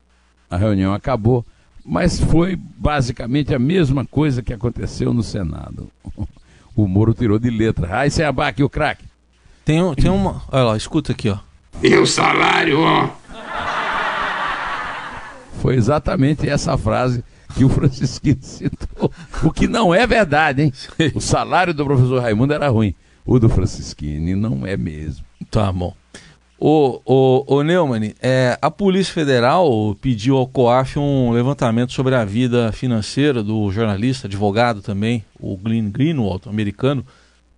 a, 0.51 0.57
a 0.57 0.57
reunião 0.57 0.93
acabou, 0.93 1.45
mas 1.85 2.21
foi 2.21 2.57
basicamente 2.57 3.55
a 3.55 3.59
mesma 3.59 4.05
coisa 4.05 4.43
que 4.43 4.53
aconteceu 4.53 5.13
no 5.13 5.23
Senado. 5.23 5.91
O 6.75 6.89
Moro 6.89 7.13
tirou 7.13 7.39
de 7.39 7.51
letra. 7.51 7.99
Aí 7.99 8.11
você 8.11 8.23
abaque 8.23 8.63
o 8.63 8.69
craque. 8.69 9.05
Tem, 9.63 9.83
um, 9.83 9.95
tem 9.95 10.11
uma. 10.11 10.43
Olha 10.51 10.65
lá, 10.65 10.77
escuta 10.77 11.13
aqui, 11.13 11.29
ó. 11.29 11.37
E 11.83 11.95
o 11.97 12.07
salário, 12.07 12.81
ó. 12.81 13.11
Foi 15.61 15.77
exatamente 15.77 16.49
essa 16.49 16.77
frase 16.79 17.23
que 17.55 17.63
o 17.63 17.69
Francisquinho 17.69 18.39
citou. 18.43 19.13
O 19.45 19.53
que 19.53 19.69
não 19.69 19.95
é 19.95 20.07
verdade, 20.07 20.63
hein? 20.63 20.73
O 21.15 21.21
salário 21.21 21.75
do 21.75 21.85
professor 21.85 22.23
Raimundo 22.23 22.55
era 22.55 22.69
ruim. 22.69 22.95
O 23.25 23.39
do 23.39 23.49
Francisquini 23.49 24.35
não 24.35 24.67
é 24.67 24.77
mesmo. 24.77 25.25
Tá 25.51 25.71
bom. 25.71 25.95
O, 26.65 27.61
Neumann, 27.65 28.15
é, 28.23 28.57
a 28.63 28.71
Polícia 28.71 29.13
Federal 29.13 29.97
pediu 30.01 30.37
ao 30.37 30.47
COAF 30.47 30.97
um 30.97 31.33
levantamento 31.33 31.93
sobre 31.93 32.15
a 32.15 32.25
vida 32.25 32.71
financeira 32.71 33.43
do 33.43 33.69
jornalista, 33.73 34.29
advogado 34.29 34.81
também, 34.81 35.25
o 35.41 35.57
Glenn 35.57 35.91
Greenwald, 35.91 36.49
americano, 36.49 37.05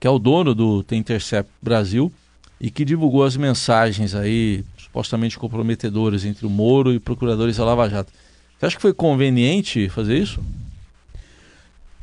que 0.00 0.06
é 0.06 0.10
o 0.10 0.18
dono 0.18 0.54
do 0.54 0.82
The 0.82 0.96
Intercept 0.96 1.52
Brasil 1.60 2.10
e 2.58 2.70
que 2.70 2.82
divulgou 2.82 3.24
as 3.24 3.36
mensagens 3.36 4.14
aí 4.14 4.64
supostamente 4.78 5.38
comprometedoras 5.38 6.24
entre 6.24 6.46
o 6.46 6.50
Moro 6.50 6.90
e 6.90 6.98
procuradores 6.98 7.58
da 7.58 7.64
Lava 7.66 7.90
Jato. 7.90 8.10
Você 8.58 8.64
acha 8.64 8.76
que 8.76 8.82
foi 8.82 8.94
conveniente 8.94 9.86
fazer 9.90 10.16
isso? 10.16 10.42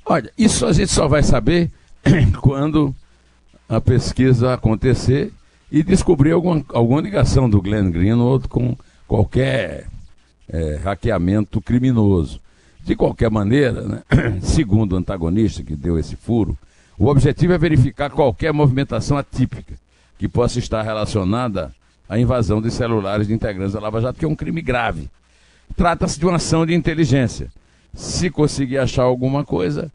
Olha, 0.06 0.32
isso 0.38 0.68
a 0.68 0.72
gente 0.72 0.92
só 0.92 1.08
vai 1.08 1.24
saber 1.24 1.72
quando 2.42 2.96
a 3.68 3.82
pesquisa 3.82 4.54
acontecer 4.54 5.34
e 5.72 5.82
descobrir 5.82 6.32
alguma, 6.32 6.64
alguma 6.70 7.00
ligação 7.00 7.50
do 7.50 7.62
Glenn 7.62 7.90
Greenwald 7.90 8.48
com 8.50 8.76
qualquer 9.08 9.88
é, 10.50 10.76
hackeamento 10.84 11.62
criminoso. 11.62 12.42
De 12.84 12.96
qualquer 12.96 13.32
maneira, 13.32 13.82
né, 13.82 14.04
segundo 14.42 14.94
o 14.94 14.98
antagonista 14.98 15.64
que 15.64 15.76
deu 15.76 15.98
esse 15.98 16.16
furo, 16.16 16.58
o 16.98 17.08
objetivo 17.08 17.54
é 17.54 17.58
verificar 17.58 18.10
qualquer 18.10 18.52
movimentação 18.52 19.18
atípica 19.18 19.74
que 20.18 20.28
possa 20.28 20.60
estar 20.60 20.82
relacionada 20.82 21.74
à 22.10 22.20
invasão 22.20 22.62
de 22.62 22.70
celulares 22.70 23.28
de 23.28 23.34
integrantes 23.34 23.74
da 23.74 23.80
Lava 23.80 24.02
Jato, 24.02 24.20
que 24.20 24.26
é 24.26 24.28
um 24.28 24.36
crime 24.36 24.62
grave. 24.62 25.10
Trata-se 25.76 26.20
de 26.20 26.26
uma 26.26 26.36
ação 26.36 26.66
de 26.66 26.74
inteligência. 26.74 27.50
Se 27.94 28.30
conseguir 28.30 28.78
achar 28.78 29.04
alguma 29.04 29.46
coisa, 29.46 29.92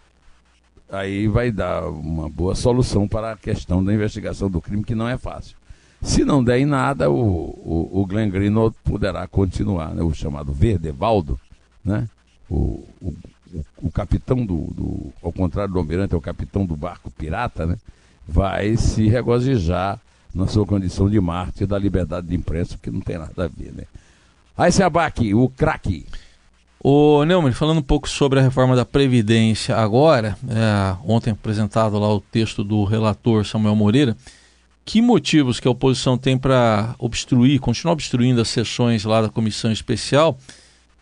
aí 0.90 1.28
vai 1.28 1.50
dar 1.50 1.88
uma 1.88 2.28
boa 2.28 2.54
solução 2.54 3.06
para 3.06 3.33
a 3.33 3.37
questão 3.37 3.85
da 3.85 3.92
investigação 3.92 4.50
do 4.50 4.61
crime, 4.61 4.83
que 4.83 4.95
não 4.95 5.09
é 5.09 5.18
fácil. 5.18 5.56
Se 6.03 6.25
não 6.25 6.43
der 6.43 6.59
em 6.59 6.67
nada, 6.67 7.11
o, 7.11 7.17
o, 7.17 8.00
o 8.00 8.07
Glenn 8.07 8.31
Greenwald 8.31 8.75
poderá 8.85 9.26
continuar, 9.26 9.95
né? 9.95 10.03
o 10.03 10.12
chamado 10.12 10.53
Verdevaldo, 10.53 11.38
né? 11.85 12.09
o, 12.49 12.85
o, 13.00 13.15
o 13.79 13.91
capitão 13.91 14.45
do, 14.45 14.69
do, 14.73 15.12
ao 15.23 15.33
contrário 15.33 15.73
do 15.73 15.79
almirante, 15.79 16.15
é 16.15 16.17
o 16.17 16.21
capitão 16.21 16.65
do 16.65 16.76
barco 16.76 17.11
pirata, 17.11 17.67
né? 17.67 17.76
vai 18.26 18.76
se 18.76 19.09
regozijar 19.09 20.00
na 20.35 20.47
sua 20.47 20.67
condição 20.67 21.09
de 21.09 21.19
mártir 21.21 21.67
da 21.67 21.79
liberdade 21.79 22.26
de 22.26 22.37
imprensa, 22.37 22.79
que 22.81 22.91
não 22.91 23.00
tem 23.00 23.17
nada 23.17 23.45
a 23.45 23.49
ver. 23.49 23.73
Né? 23.73 23.85
Aí 24.57 24.71
se 24.71 24.83
abaque, 24.83 25.35
o 25.35 25.49
craque. 25.49 26.07
O 26.79 27.25
Neumann, 27.25 27.53
falando 27.53 27.79
um 27.79 27.83
pouco 27.83 28.09
sobre 28.09 28.38
a 28.38 28.43
reforma 28.43 28.76
da 28.76 28.85
Previdência 28.85 29.75
agora, 29.76 30.37
é, 30.49 30.97
ontem 31.05 31.31
apresentado 31.31 31.99
lá 31.99 32.12
o 32.15 32.21
texto 32.21 32.62
do 32.62 32.85
relator 32.85 33.45
Samuel 33.47 33.75
Moreira, 33.75 34.17
que 34.87 35.02
motivos 35.02 35.59
que 35.59 35.66
a 35.66 35.71
oposição 35.71 36.16
tem 36.16 36.38
para 36.38 36.95
obstruir, 36.97 37.59
continuar 37.59 37.93
obstruindo 37.93 38.40
as 38.40 38.47
sessões 38.47 39.05
lá 39.05 39.21
da 39.21 39.28
comissão 39.28 39.73
especial, 39.73 40.38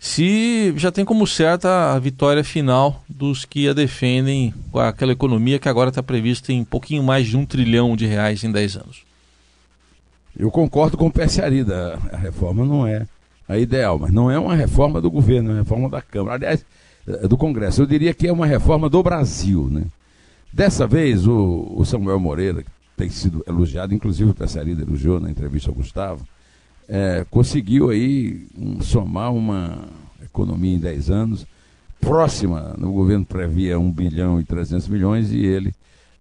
se 0.00 0.72
já 0.76 0.90
tem 0.90 1.04
como 1.04 1.26
certa 1.26 1.92
a 1.92 1.98
vitória 1.98 2.42
final 2.42 3.04
dos 3.06 3.44
que 3.44 3.68
a 3.68 3.74
defendem 3.74 4.54
com 4.72 4.78
aquela 4.78 5.12
economia 5.12 5.58
que 5.58 5.68
agora 5.68 5.90
está 5.90 6.02
prevista 6.02 6.50
em 6.50 6.62
um 6.62 6.64
pouquinho 6.64 7.02
mais 7.02 7.26
de 7.26 7.36
um 7.36 7.44
trilhão 7.44 7.94
de 7.94 8.06
reais 8.06 8.42
em 8.42 8.50
10 8.50 8.76
anos? 8.76 9.04
Eu 10.34 10.50
concordo 10.50 10.96
com 10.96 11.06
o 11.06 11.12
PC 11.12 11.42
Arida, 11.42 11.98
a 12.10 12.16
reforma 12.16 12.64
não 12.64 12.86
é 12.86 13.06
a 13.46 13.58
ideal, 13.58 13.98
mas 13.98 14.10
não 14.10 14.30
é 14.30 14.38
uma 14.38 14.56
reforma 14.56 14.98
do 14.98 15.10
governo, 15.10 15.50
é 15.50 15.52
uma 15.52 15.60
reforma 15.60 15.90
da 15.90 16.00
Câmara. 16.00 16.36
Aliás, 16.36 16.64
é 17.06 17.28
do 17.28 17.36
Congresso. 17.36 17.82
Eu 17.82 17.86
diria 17.86 18.14
que 18.14 18.26
é 18.26 18.32
uma 18.32 18.46
reforma 18.46 18.88
do 18.88 19.02
Brasil. 19.02 19.68
Né? 19.70 19.84
Dessa 20.50 20.86
vez, 20.86 21.26
o, 21.26 21.70
o 21.76 21.84
Samuel 21.84 22.18
Moreira, 22.18 22.62
que 22.62 22.73
tem 22.96 23.10
sido 23.10 23.44
elogiado, 23.46 23.94
inclusive 23.94 24.30
o 24.30 24.34
Pescarida 24.34 24.82
elogiou 24.82 25.20
na 25.20 25.30
entrevista 25.30 25.70
ao 25.70 25.74
Gustavo, 25.74 26.26
é, 26.88 27.24
conseguiu 27.30 27.90
aí 27.90 28.46
um, 28.56 28.80
somar 28.80 29.32
uma 29.32 29.88
economia 30.22 30.74
em 30.74 30.78
10 30.78 31.10
anos 31.10 31.46
próxima, 32.00 32.74
no 32.76 32.92
governo 32.92 33.24
previa 33.24 33.78
1 33.78 33.90
bilhão 33.90 34.40
e 34.40 34.44
300 34.44 34.88
milhões 34.88 35.32
e 35.32 35.38
ele, 35.38 35.74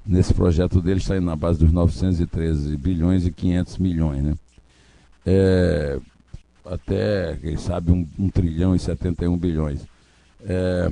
nesse 0.05 0.33
projeto 0.33 0.81
dele, 0.81 0.99
está 0.99 1.17
indo 1.17 1.25
na 1.25 1.35
base 1.35 1.59
dos 1.59 1.71
913 1.71 2.77
bilhões 2.77 3.25
e 3.25 3.31
500 3.31 3.77
milhões. 3.79 4.23
Né? 4.23 4.33
É, 5.25 5.99
até, 6.65 7.37
quem 7.41 7.57
sabe, 7.57 7.91
um, 7.91 8.07
um 8.17 8.29
trilhão 8.29 8.73
e 8.73 8.79
71 8.79 9.37
bilhões. 9.37 9.85
É, 10.45 10.89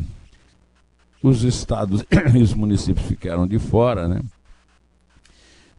os 1.24 1.44
estados 1.44 2.04
e 2.36 2.42
os 2.42 2.54
municípios 2.54 3.06
ficaram 3.06 3.48
de 3.48 3.60
fora, 3.60 4.08
né? 4.08 4.22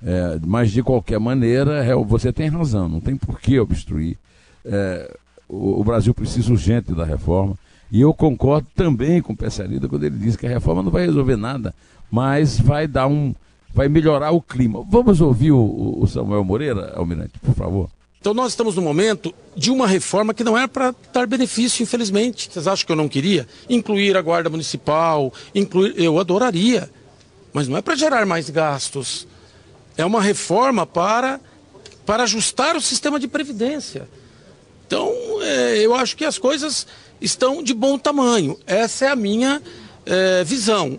É, 0.04 0.38
mas 0.44 0.73
de 0.73 0.82
qualquer 0.82 1.21
maneira, 1.21 1.85
é, 1.85 1.94
você 1.94 2.32
tem 2.32 2.49
razão, 2.49 2.88
não 2.88 3.00
tem 3.00 3.16
por 3.16 3.40
que 3.40 3.59
obstruir. 3.59 4.18
É, 4.64 5.16
o, 5.49 5.80
o, 5.80 5.85
Brasil 5.85 6.12
precisa 6.12 6.50
urgente 6.50 6.92
da 6.92 7.04
reforma. 7.04 7.54
E 7.90 8.00
eu 8.00 8.12
concordo 8.12 8.66
também 8.75 9.21
com 9.21 9.32
o 9.32 9.37
Pessalida 9.37 9.88
quando 9.88 10.04
ele 10.04 10.16
diz 10.16 10.35
que 10.35 10.47
a 10.47 10.49
reforma 10.49 10.82
não 10.82 10.90
vai 10.90 11.06
resolver 11.06 11.37
nada, 11.37 11.75
mas 12.11 12.59
vai 12.59 12.88
dar 12.88 13.06
um. 13.06 13.35
vai 13.73 13.88
melhorar 13.88 14.32
o 14.32 14.40
clima. 14.40 14.85
Vamos 14.88 15.21
ouvir 15.21 15.52
o, 15.52 15.99
o 16.00 16.06
Samuel 16.06 16.42
Moreira, 16.42 16.94
Almirante, 16.97 17.38
por 17.40 17.54
favor. 17.54 17.88
Então 18.23 18.32
nós 18.32 18.52
estamos 18.52 18.76
no 18.76 18.82
momento 18.82 19.35
de 19.56 19.71
uma 19.71 19.87
reforma 19.87 20.32
que 20.32 20.44
não 20.44 20.56
era 20.56 20.68
para 20.68 20.94
dar 21.12 21.26
benefício, 21.26 21.82
infelizmente. 21.82 22.49
Vocês 22.50 22.66
acham 22.66 22.87
que 22.87 22.92
eu 22.92 22.97
não 22.97 23.09
queria? 23.09 23.47
Incluir 23.68 24.16
a 24.16 24.23
guarda 24.23 24.49
municipal, 24.49 25.32
incluir, 25.54 25.94
eu 25.97 26.18
adoraria, 26.18 26.88
mas 27.52 27.68
não 27.68 27.76
é 27.76 27.82
para 27.82 27.97
gerar 27.97 28.25
mais 28.25 28.49
gastos. 28.49 29.26
É 29.96 30.04
uma 30.04 30.20
reforma 30.20 30.87
para, 30.87 31.40
para 32.06 32.22
ajustar 32.25 32.76
o 32.76 32.80
sistema 32.80 33.18
de 33.18 33.28
previdência. 33.28 34.08
Então, 34.87 35.11
é, 35.42 35.78
eu 35.78 35.94
acho 35.94 36.16
que 36.16 36.25
as 36.25 36.38
coisas 36.38 36.87
estão 37.20 37.62
de 37.62 37.72
bom 37.72 37.99
tamanho. 37.99 38.58
Essa 38.66 39.06
é 39.06 39.08
a 39.08 39.16
minha 39.16 39.62
é, 40.04 40.44
visão. 40.44 40.99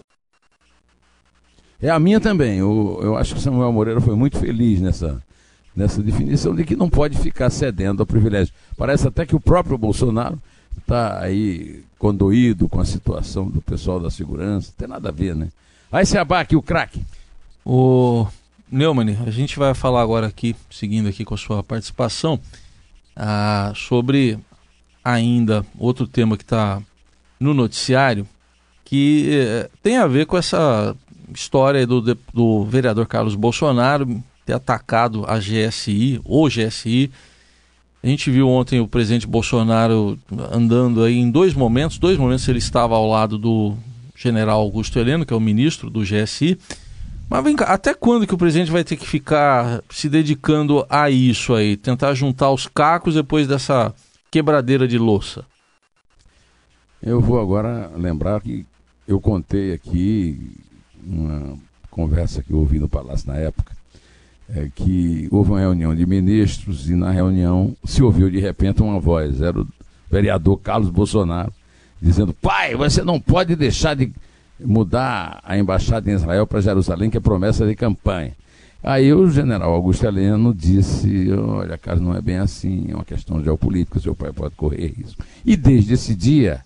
É 1.82 1.90
a 1.90 2.00
minha 2.00 2.20
também. 2.20 2.60
Eu, 2.60 3.00
eu 3.04 3.18
acho 3.18 3.34
que 3.34 3.40
o 3.40 3.44
Samuel 3.44 3.72
Moreira 3.72 4.00
foi 4.00 4.16
muito 4.16 4.40
feliz 4.40 4.80
nessa, 4.80 5.22
nessa 5.76 6.02
definição 6.02 6.56
de 6.56 6.64
que 6.64 6.76
não 6.76 6.90
pode 6.90 7.18
ficar 7.18 7.50
cedendo 7.50 8.02
ao 8.02 8.06
privilégio. 8.06 8.54
Parece 8.78 9.08
até 9.08 9.26
que 9.26 9.36
o 9.36 9.40
próprio 9.40 9.78
Bolsonaro 9.78 10.42
está 10.80 11.20
aí 11.20 11.84
condoído 12.00 12.68
com 12.68 12.80
a 12.80 12.86
situação 12.86 13.50
do 13.50 13.62
pessoal 13.62 14.00
da 14.00 14.10
segurança, 14.10 14.70
não 14.70 14.76
tem 14.78 14.88
nada 14.88 15.10
a 15.10 15.12
ver, 15.12 15.36
né? 15.36 15.50
Aí 15.92 16.06
se 16.06 16.18
abaque 16.18 16.56
o 16.56 16.62
craque. 16.62 17.02
O 17.66 18.28
Neumann, 18.74 19.16
a 19.26 19.30
gente 19.30 19.60
vai 19.60 19.74
falar 19.76 20.02
agora 20.02 20.26
aqui, 20.26 20.56
seguindo 20.70 21.08
aqui 21.08 21.24
com 21.24 21.36
a 21.36 21.38
sua 21.38 21.64
participação, 21.64 22.40
ah, 23.16 23.72
sobre 23.76 24.40
ainda 25.04 25.64
outro 25.78 26.08
tema 26.08 26.36
que 26.36 26.44
está 26.44 26.82
no 27.40 27.54
noticiário, 27.54 28.28
que 28.84 29.30
eh, 29.32 29.70
tem 29.84 29.98
a 29.98 30.08
ver 30.08 30.26
com 30.26 30.38
essa 30.38 30.96
história 31.34 31.86
do, 31.86 32.02
do 32.34 32.66
vereador 32.66 33.06
Carlos 33.06 33.36
Bolsonaro 33.36 34.24
ter 34.46 34.54
atacado 34.54 35.24
a 35.28 35.38
GSI, 35.38 36.20
ou 36.24 36.48
GSI. 36.48 37.12
A 38.02 38.08
gente 38.08 38.30
viu 38.30 38.50
ontem 38.50 38.80
o 38.80 38.88
presidente 38.88 39.28
Bolsonaro 39.28 40.18
andando 40.52 41.04
aí 41.04 41.18
em 41.18 41.30
dois 41.30 41.54
momentos, 41.54 41.98
dois 41.98 42.18
momentos 42.18 42.48
ele 42.48 42.60
estava 42.60 42.96
ao 42.96 43.08
lado 43.08 43.38
do 43.38 43.76
general 44.16 44.60
Augusto 44.60 45.00
Heleno, 45.00 45.26
que 45.26 45.34
é 45.34 45.38
o 45.38 45.40
ministro 45.40 45.90
do 45.90 46.02
GSI. 46.02 46.58
Mas 47.30 47.44
vem 47.44 47.56
cá, 47.56 47.66
até 47.66 47.94
quando 47.94 48.28
que 48.28 48.34
o 48.34 48.38
presidente 48.38 48.72
vai 48.72 48.84
ter 48.84 48.96
que 48.96 49.08
ficar 49.08 49.82
se 49.90 50.08
dedicando 50.08 50.86
a 50.90 51.10
isso 51.10 51.54
aí? 51.54 51.76
Tentar 51.76 52.14
juntar 52.14 52.52
os 52.52 52.68
cacos 52.68 53.16
depois 53.16 53.48
dessa 53.48 53.94
quebradeira 54.30 54.88
de 54.88 54.98
louça? 54.98 55.46
Eu 57.02 57.20
vou 57.20 57.40
agora 57.40 57.92
lembrar 57.98 58.40
que 58.42 58.66
eu 59.08 59.20
contei 59.20 59.74
aqui 59.74 60.56
uma 61.06 61.58
conversa 61.90 62.42
que 62.42 62.52
eu 62.52 62.60
ouvi 62.60 62.80
no 62.80 62.88
Palácio 62.88 63.28
na 63.28 63.38
época, 63.38 63.76
é, 64.50 64.70
que 64.74 65.28
houve 65.32 65.52
uma 65.52 65.60
reunião 65.60 65.96
de 65.96 66.06
ministros 66.06 66.90
e 66.90 66.96
na 66.96 67.12
reunião 67.12 67.76
se 67.84 68.02
ouviu 68.02 68.30
de 68.30 68.40
repente 68.40 68.82
uma 68.82 69.00
voz, 69.00 69.42
era 69.42 69.60
o 69.60 69.68
vereador 70.10 70.58
Carlos 70.58 70.90
Bolsonaro, 70.90 71.54
dizendo: 72.02 72.34
Pai, 72.34 72.76
você 72.76 73.04
não 73.04 73.20
pode 73.20 73.56
deixar 73.56 73.96
de 73.96 74.12
mudar 74.60 75.40
a 75.44 75.58
embaixada 75.58 76.10
em 76.10 76.14
Israel 76.14 76.48
para 76.48 76.62
Jerusalém, 76.62 77.10
que 77.10 77.18
é 77.18 77.22
promessa 77.22 77.66
de 77.66 77.76
campanha. 77.76 78.34
Aí 78.84 79.14
o 79.14 79.30
general 79.30 79.74
Augusto 79.74 80.06
Heleno 80.06 80.54
disse: 80.54 81.32
Olha, 81.32 81.78
cara, 81.78 82.00
não 82.00 82.16
é 82.16 82.22
bem 82.22 82.38
assim, 82.38 82.88
é 82.90 82.96
uma 82.96 83.06
questão 83.06 83.42
geopolítica, 83.42 84.00
seu 84.00 84.14
pai 84.14 84.34
pode 84.34 84.56
correr 84.56 84.94
risco. 84.98 85.24
E 85.46 85.56
desde 85.56 85.94
esse 85.94 86.14
dia, 86.14 86.62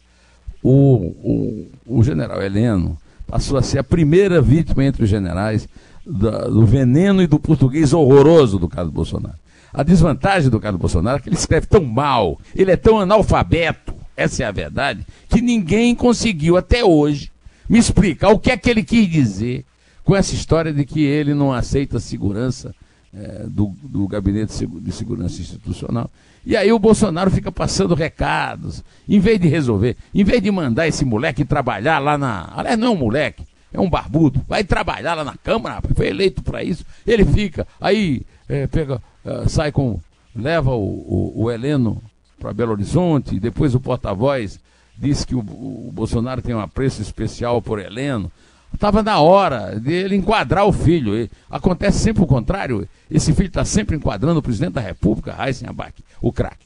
o, 0.64 1.68
o, 1.86 1.98
o 2.00 2.04
general 2.04 2.42
Heleno 2.42 2.98
passou 3.28 3.58
a 3.58 3.62
ser 3.62 3.80
a 3.80 3.84
primeira 3.84 4.42
vítima 4.42 4.84
entre 4.84 5.04
os 5.04 5.10
generais 5.10 5.68
da, 6.04 6.48
do 6.48 6.66
veneno 6.66 7.22
e 7.22 7.28
do 7.28 7.40
português 7.40 7.94
horroroso 7.94 8.58
do 8.58 8.68
Carlos 8.68 8.94
Bolsonaro. 8.94 9.36
A 9.72 9.84
desvantagem 9.84 10.50
do 10.50 10.60
Carlos 10.60 10.82
Bolsonaro 10.82 11.18
é 11.18 11.22
que 11.22 11.30
ele 11.30 11.36
escreve 11.36 11.68
tão 11.68 11.84
mal, 11.84 12.40
ele 12.56 12.72
é 12.72 12.78
tão 12.78 13.00
analfabeto, 13.00 13.94
essa 14.16 14.44
é 14.44 14.46
a 14.48 14.52
verdade, 14.52 15.06
que 15.30 15.40
ninguém 15.40 15.94
conseguiu 15.94 16.58
até 16.58 16.84
hoje 16.84 17.30
me 17.70 17.78
explicar 17.78 18.30
o 18.30 18.40
que 18.40 18.52
é 18.52 18.58
que 18.58 18.70
ele 18.70 18.84
quis 18.84 19.10
dizer 19.10 19.66
com 20.04 20.16
essa 20.16 20.34
história 20.34 20.72
de 20.72 20.86
que 20.86 21.04
ele 21.04 21.34
não 21.34 21.52
aceita 21.52 22.00
segurança 22.00 22.74
é, 23.14 23.46
do, 23.48 23.74
do 23.84 24.08
Gabinete 24.08 24.66
de 24.66 24.92
Segurança 24.92 25.42
Institucional. 25.42 26.10
E 26.46 26.56
aí 26.56 26.72
o 26.72 26.80
Bolsonaro 26.80 27.30
fica 27.30 27.52
passando 27.52 27.94
recados, 27.94 28.84
em 29.08 29.20
vez 29.20 29.40
de 29.40 29.48
resolver, 29.50 29.98
em 30.14 30.24
vez 30.24 30.42
de 30.42 30.50
mandar 30.50 30.88
esse 30.88 31.04
moleque 31.04 31.44
trabalhar 31.44 32.00
lá 32.00 32.18
na. 32.18 32.50
Aliás, 32.56 32.80
não 32.80 32.88
é 32.88 32.90
um 32.92 32.96
moleque, 32.96 33.44
é 33.74 33.80
um 33.80 33.90
barbudo, 33.90 34.42
vai 34.48 34.64
trabalhar 34.64 35.14
lá 35.14 35.26
na 35.26 35.36
Câmara, 35.36 35.82
foi 35.94 36.08
eleito 36.08 36.42
para 36.42 36.64
isso. 36.64 36.86
Ele 37.06 37.26
fica, 37.26 37.68
aí 37.82 38.22
é, 38.48 38.66
pega, 38.66 39.02
é, 39.26 39.50
sai 39.50 39.74
com. 39.74 40.00
leva 40.34 40.72
o, 40.72 40.84
o, 40.86 41.44
o 41.44 41.52
Heleno 41.52 42.02
para 42.40 42.54
Belo 42.54 42.72
Horizonte, 42.72 43.40
depois 43.40 43.76
o 43.76 43.80
porta-voz 43.80 44.60
diz 44.98 45.24
que 45.24 45.36
o, 45.36 45.40
o 45.40 45.92
Bolsonaro 45.94 46.42
tem 46.42 46.56
um 46.56 46.60
apreço 46.60 47.02
especial 47.02 47.62
por 47.62 47.80
Heleno. 47.80 48.32
Estava 48.74 49.02
na 49.02 49.20
hora 49.20 49.80
dele 49.80 50.16
enquadrar 50.16 50.66
o 50.66 50.74
filho. 50.74 51.30
Acontece 51.50 52.00
sempre 52.00 52.24
o 52.24 52.28
contrário. 52.28 52.88
Esse 53.10 53.34
filho 53.34 53.48
está 53.48 53.64
sempre 53.64 53.96
enquadrando 53.96 54.40
o 54.40 54.44
presidente 54.44 54.74
da 54.74 54.82
República, 54.82 55.34
Raíssen 55.34 55.70
Abac, 55.70 56.04
o 56.22 56.32
craque. 56.32 56.66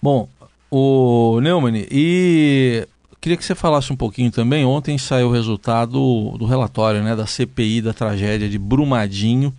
Bom, 0.00 0.28
o 0.70 1.40
Neumann, 1.40 1.86
e 1.90 2.86
queria 3.20 3.36
que 3.36 3.44
você 3.44 3.54
falasse 3.54 3.92
um 3.92 3.96
pouquinho 3.96 4.30
também. 4.30 4.64
Ontem 4.64 4.96
saiu 4.98 5.28
o 5.28 5.32
resultado 5.32 6.36
do 6.38 6.46
relatório 6.46 7.02
né, 7.02 7.16
da 7.16 7.26
CPI 7.26 7.82
da 7.82 7.92
tragédia 7.92 8.48
de 8.48 8.58
Brumadinho, 8.58 9.52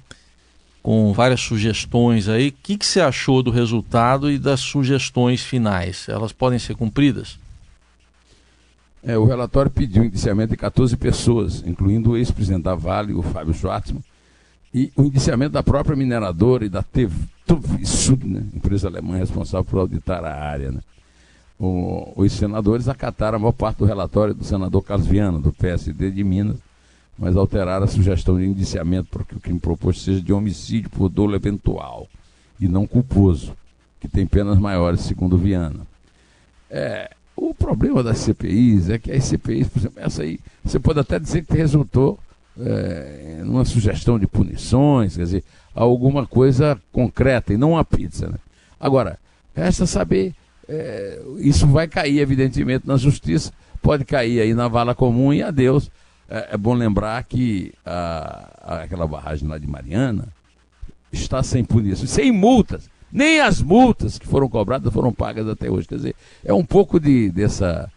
com 0.82 1.12
várias 1.14 1.42
sugestões 1.42 2.30
aí. 2.30 2.48
O 2.48 2.54
que, 2.64 2.78
que 2.78 2.86
você 2.86 3.02
achou 3.02 3.44
do 3.44 3.52
resultado 3.52 4.32
e 4.32 4.40
das 4.40 4.62
sugestões 4.62 5.44
finais? 5.44 6.08
Elas 6.08 6.32
podem 6.32 6.58
ser 6.58 6.76
cumpridas? 6.76 7.41
É, 9.04 9.18
o 9.18 9.26
relatório 9.26 9.72
pediu 9.72 10.04
indiciamento 10.04 10.52
de 10.52 10.58
14 10.58 10.96
pessoas, 10.96 11.64
incluindo 11.66 12.12
o 12.12 12.18
ex-presidente 12.18 12.64
da 12.64 12.76
Vale, 12.76 13.14
o 13.14 13.22
Fábio 13.22 13.54
Schwartzman, 13.54 14.04
e 14.74 14.92
o 14.96 15.04
indiciamento 15.04 15.52
da 15.52 15.64
própria 15.64 15.96
mineradora 15.96 16.66
e 16.66 16.70
da 16.70 16.84
TVSUG, 16.84 18.26
né, 18.26 18.44
empresa 18.54 18.88
alemã 18.88 19.18
responsável 19.18 19.66
por 19.66 19.80
auditar 19.80 20.24
a 20.24 20.34
área. 20.34 20.72
Né. 20.72 20.82
O, 21.60 22.14
os 22.16 22.32
senadores 22.32 22.88
acataram 22.88 23.38
a 23.38 23.40
maior 23.40 23.52
parte 23.52 23.80
do 23.80 23.86
relatório 23.86 24.34
do 24.34 24.44
senador 24.44 24.82
Carlos 24.84 25.08
Viana, 25.08 25.40
do 25.40 25.52
PSD 25.52 26.12
de 26.12 26.24
Minas, 26.24 26.58
mas 27.18 27.36
alteraram 27.36 27.86
a 27.86 27.88
sugestão 27.88 28.38
de 28.38 28.46
indiciamento 28.46 29.10
para 29.10 29.24
que 29.24 29.36
o 29.36 29.40
crime 29.40 29.60
proposto 29.60 30.02
seja 30.02 30.22
de 30.22 30.32
homicídio 30.32 30.90
por 30.90 31.10
dolo 31.10 31.36
eventual 31.36 32.08
e 32.60 32.68
não 32.68 32.88
culposo, 32.88 33.54
que 34.00 34.08
tem 34.08 34.26
penas 34.26 34.58
maiores, 34.58 35.02
segundo 35.02 35.38
Viana. 35.38 35.86
É, 36.70 37.12
o 37.36 37.54
problema 37.54 38.04
das 38.04 38.20
CPIs 38.20 38.90
é 38.90 38.98
que 38.98 39.12
as 39.12 39.24
CPIs, 39.26 39.68
por 39.68 39.80
exemplo, 39.80 40.00
essa 40.02 40.24
aí, 40.24 40.40
você 40.64 40.80
pode 40.80 41.00
até 41.00 41.18
dizer 41.18 41.46
que 41.46 41.54
resultou 41.54 42.20
é, 42.60 43.42
numa 43.44 43.66
sugestão 43.66 44.20
de 44.20 44.28
punições, 44.28 45.16
quer 45.16 45.24
dizer, 45.24 45.44
alguma 45.74 46.26
coisa 46.28 46.80
concreta 46.92 47.54
e 47.54 47.58
não 47.58 47.72
uma 47.72 47.86
pizza. 47.86 48.28
Né? 48.28 48.38
Agora, 48.80 49.18
resta 49.56 49.86
saber, 49.86 50.34
é, 50.68 51.22
isso 51.38 51.68
vai 51.68 51.88
cair, 51.88 52.20
evidentemente, 52.20 52.88
na 52.88 52.98
justiça, 52.98 53.52
pode 53.82 54.06
cair 54.06 54.42
aí 54.42 54.54
na 54.54 54.68
vala 54.68 54.94
comum 54.94 55.34
e 55.34 55.42
adeus. 55.42 55.90
É, 56.30 56.50
é 56.52 56.58
bom 56.58 56.74
lembrar 56.74 57.24
que 57.24 57.74
a, 57.86 58.82
aquela 58.84 59.08
barragem 59.08 59.48
lá 59.48 59.58
de 59.58 59.68
Mariana 59.68 60.28
está 61.12 61.42
sem 61.44 61.64
punição, 61.64 62.08
sem 62.08 62.32
multas. 62.32 62.90
Nem 63.12 63.42
as 63.42 63.62
multas 63.62 64.18
que 64.18 64.28
foram 64.28 64.48
cobradas 64.48 64.94
foram 64.94 65.12
pagas 65.12 65.48
até 65.48 65.70
hoje. 65.70 65.88
Quer 65.88 65.96
dizer, 65.96 66.16
é 66.44 66.54
um 66.54 66.64
pouco 66.64 67.00
de, 67.00 67.30
dessa. 67.30 67.92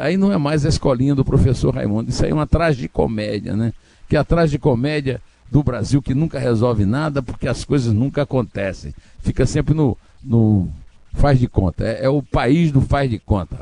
Aí 0.00 0.16
não 0.16 0.32
é 0.32 0.38
mais 0.38 0.64
a 0.64 0.68
escolinha 0.68 1.14
do 1.14 1.24
professor 1.24 1.74
Raimundo, 1.74 2.10
isso 2.10 2.24
aí 2.24 2.30
é 2.30 2.34
uma 2.34 2.46
tragicomédia, 2.46 3.54
né? 3.54 3.72
Que 4.08 4.16
é 4.16 4.18
a 4.18 4.24
tragicomédia 4.24 5.20
do 5.50 5.62
Brasil 5.62 6.00
que 6.00 6.14
nunca 6.14 6.38
resolve 6.38 6.86
nada 6.86 7.22
porque 7.22 7.46
as 7.46 7.64
coisas 7.64 7.92
nunca 7.92 8.22
acontecem. 8.22 8.94
Fica 9.20 9.44
sempre 9.44 9.74
no, 9.74 9.96
no 10.24 10.68
faz 11.12 11.38
de 11.38 11.46
conta. 11.46 11.84
É, 11.84 12.04
é 12.04 12.08
o 12.08 12.22
país 12.22 12.72
do 12.72 12.80
faz 12.80 13.10
de 13.10 13.18
conta, 13.18 13.56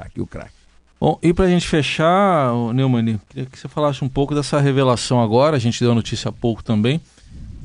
aqui 0.00 0.20
o 0.20 0.26
craque. 0.26 0.56
Bom, 0.98 1.18
e 1.22 1.32
para 1.32 1.44
a 1.44 1.48
gente 1.48 1.68
fechar, 1.68 2.52
Neumann, 2.74 3.20
queria 3.28 3.46
que 3.46 3.58
você 3.58 3.68
falasse 3.68 4.02
um 4.02 4.08
pouco 4.08 4.34
dessa 4.34 4.58
revelação 4.58 5.22
agora. 5.22 5.56
A 5.56 5.60
gente 5.60 5.78
deu 5.78 5.92
a 5.92 5.94
notícia 5.94 6.30
há 6.30 6.32
pouco 6.32 6.64
também, 6.64 7.00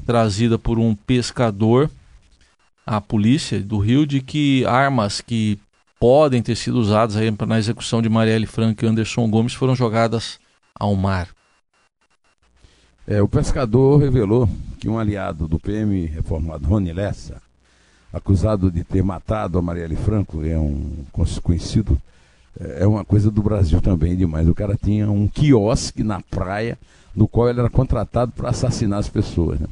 trazida 0.06 0.60
por 0.60 0.78
um 0.78 0.94
pescador 0.94 1.90
a 2.86 3.00
polícia 3.00 3.60
do 3.60 3.78
Rio 3.78 4.06
de 4.06 4.22
que 4.22 4.66
armas 4.66 5.22
que 5.22 5.60
podem 6.00 6.42
ter 6.42 6.56
sido 6.56 6.80
usadas 6.80 7.16
aí 7.16 7.34
na 7.48 7.60
execução 7.60 8.02
de 8.02 8.10
Marielle 8.10 8.48
Franco 8.48 8.84
e 8.84 8.88
Anderson 8.88 9.30
Gomes 9.30 9.54
foram 9.54 9.76
jogadas 9.76 10.40
ao 10.74 10.96
mar. 10.96 11.30
É, 13.08 13.22
o 13.22 13.28
pescador 13.28 13.98
revelou 14.00 14.50
que 14.80 14.90
um 14.90 14.98
aliado 14.98 15.48
do 15.48 15.60
PM 15.60 16.06
reformado, 16.06 16.68
Rony 16.68 16.92
Lessa, 16.94 17.42
acusado 18.12 18.72
de 18.72 18.84
ter 18.84 19.04
matado 19.04 19.58
a 19.58 19.62
Marielle 19.62 19.96
Franco, 19.96 20.44
é 20.44 20.58
um 20.58 21.06
conhecido, 21.42 22.02
é 22.60 22.86
uma 22.86 23.06
coisa 23.06 23.30
do 23.30 23.42
Brasil 23.42 23.80
também 23.82 24.16
demais. 24.16 24.48
O 24.48 24.56
cara 24.56 24.76
tinha 24.76 25.10
um 25.10 25.28
quiosque 25.28 26.04
na 26.04 26.20
praia 26.22 26.78
no 27.16 27.28
qual 27.28 27.50
ele 27.50 27.60
era 27.60 27.70
contratado 27.70 28.32
para 28.32 28.50
assassinar 28.50 29.00
as 29.00 29.10
pessoas. 29.10 29.60
Né? 29.60 29.68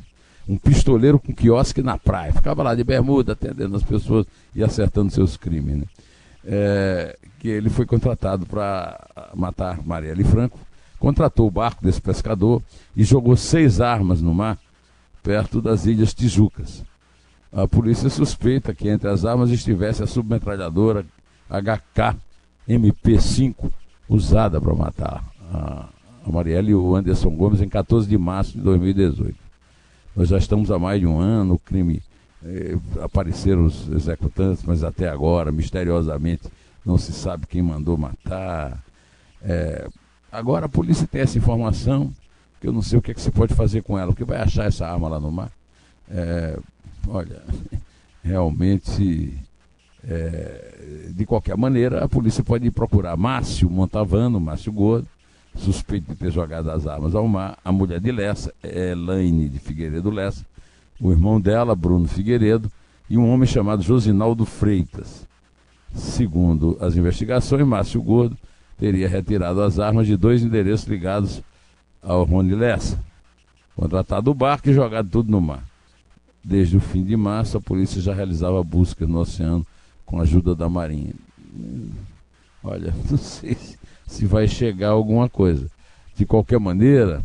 Um 0.49 0.57
pistoleiro 0.57 1.19
com 1.19 1.31
quiosque 1.31 1.83
na 1.83 1.95
praia. 1.95 2.33
Ficava 2.33 2.63
lá 2.63 2.73
de 2.73 2.83
bermuda, 2.83 3.33
atendendo 3.33 3.75
as 3.77 3.83
pessoas 3.83 4.25
e 4.55 4.63
acertando 4.63 5.13
seus 5.13 5.37
crimes. 5.37 5.77
Né? 5.77 5.83
É, 6.43 7.17
que 7.37 7.47
ele 7.47 7.69
foi 7.69 7.85
contratado 7.85 8.47
para 8.47 9.29
matar 9.35 9.85
Marielle 9.85 10.23
Franco, 10.23 10.57
contratou 10.97 11.47
o 11.47 11.51
barco 11.51 11.83
desse 11.83 12.01
pescador 12.01 12.63
e 12.95 13.03
jogou 13.03 13.37
seis 13.37 13.79
armas 13.79 14.23
no 14.23 14.33
mar, 14.33 14.57
perto 15.21 15.61
das 15.61 15.85
Ilhas 15.85 16.15
Tijucas. 16.15 16.83
A 17.53 17.67
polícia 17.67 18.09
suspeita 18.09 18.73
que 18.73 18.89
entre 18.89 19.07
as 19.07 19.25
armas 19.25 19.51
estivesse 19.51 20.01
a 20.01 20.07
submetralhadora 20.07 21.05
HK 21.47 22.17
MP5, 22.67 23.71
usada 24.07 24.59
para 24.59 24.73
matar 24.73 25.23
a 25.53 25.89
Marielle 26.25 26.71
e 26.71 26.75
o 26.75 26.95
Anderson 26.95 27.31
Gomes 27.31 27.61
em 27.61 27.69
14 27.69 28.07
de 28.07 28.17
março 28.17 28.53
de 28.53 28.61
2018. 28.63 29.48
Nós 30.15 30.29
já 30.29 30.37
estamos 30.37 30.71
há 30.71 30.79
mais 30.79 30.99
de 30.99 31.07
um 31.07 31.19
ano, 31.19 31.55
o 31.55 31.59
crime 31.59 32.01
eh, 32.43 32.77
apareceram 33.01 33.65
os 33.65 33.89
executantes, 33.89 34.63
mas 34.63 34.83
até 34.83 35.09
agora, 35.09 35.51
misteriosamente, 35.51 36.49
não 36.85 36.97
se 36.97 37.13
sabe 37.13 37.45
quem 37.47 37.61
mandou 37.61 37.97
matar. 37.97 38.83
É, 39.41 39.87
agora 40.31 40.65
a 40.65 40.69
polícia 40.69 41.07
tem 41.07 41.21
essa 41.21 41.37
informação, 41.37 42.11
que 42.59 42.67
eu 42.67 42.73
não 42.73 42.81
sei 42.81 42.99
o 42.99 43.01
que, 43.01 43.11
é 43.11 43.13
que 43.13 43.21
se 43.21 43.31
pode 43.31 43.53
fazer 43.53 43.83
com 43.83 43.97
ela, 43.97 44.11
o 44.11 44.15
que 44.15 44.23
vai 44.23 44.37
achar 44.37 44.65
essa 44.65 44.87
arma 44.87 45.07
lá 45.07 45.19
no 45.19 45.31
mar. 45.31 45.51
É, 46.09 46.57
olha, 47.07 47.41
realmente, 48.23 49.37
é, 50.03 51.09
de 51.13 51.25
qualquer 51.25 51.55
maneira, 51.55 52.03
a 52.03 52.09
polícia 52.09 52.43
pode 52.43 52.69
procurar 52.71 53.15
Márcio 53.15 53.69
Montavano, 53.69 54.39
Márcio 54.39 54.71
Gordo, 54.71 55.07
suspeito 55.59 56.11
de 56.11 56.15
ter 56.15 56.31
jogado 56.31 56.69
as 56.71 56.87
armas 56.87 57.13
ao 57.13 57.27
mar, 57.27 57.57
a 57.63 57.71
mulher 57.71 57.99
de 57.99 58.11
Lessa, 58.11 58.53
Elaine 58.63 59.49
de 59.49 59.59
Figueiredo 59.59 60.09
Lessa, 60.09 60.45
o 60.99 61.11
irmão 61.11 61.39
dela, 61.39 61.75
Bruno 61.75 62.07
Figueiredo, 62.07 62.71
e 63.09 63.17
um 63.17 63.29
homem 63.29 63.47
chamado 63.47 63.81
Josinaldo 63.81 64.45
Freitas. 64.45 65.27
Segundo 65.93 66.77
as 66.79 66.95
investigações, 66.95 67.65
Márcio 67.65 68.01
Gordo 68.01 68.37
teria 68.77 69.09
retirado 69.09 69.61
as 69.61 69.79
armas 69.79 70.07
de 70.07 70.15
dois 70.15 70.43
endereços 70.43 70.87
ligados 70.87 71.41
ao 72.01 72.23
Rony 72.23 72.55
Lessa, 72.55 72.99
contratado 73.75 74.31
o 74.31 74.33
barco 74.33 74.69
e 74.69 74.73
jogado 74.73 75.09
tudo 75.09 75.31
no 75.31 75.41
mar. 75.41 75.63
Desde 76.43 76.77
o 76.77 76.79
fim 76.79 77.03
de 77.03 77.17
março, 77.17 77.57
a 77.57 77.61
polícia 77.61 78.01
já 78.01 78.13
realizava 78.13 78.63
buscas 78.63 79.09
no 79.09 79.19
oceano 79.19 79.65
com 80.05 80.19
a 80.19 80.23
ajuda 80.23 80.55
da 80.55 80.69
Marinha. 80.69 81.13
Olha, 82.63 82.93
não 83.09 83.17
sei 83.17 83.55
se 83.55 83.78
se 84.09 84.25
vai 84.25 84.47
chegar 84.47 84.89
alguma 84.89 85.29
coisa. 85.29 85.69
De 86.15 86.25
qualquer 86.25 86.59
maneira, 86.59 87.23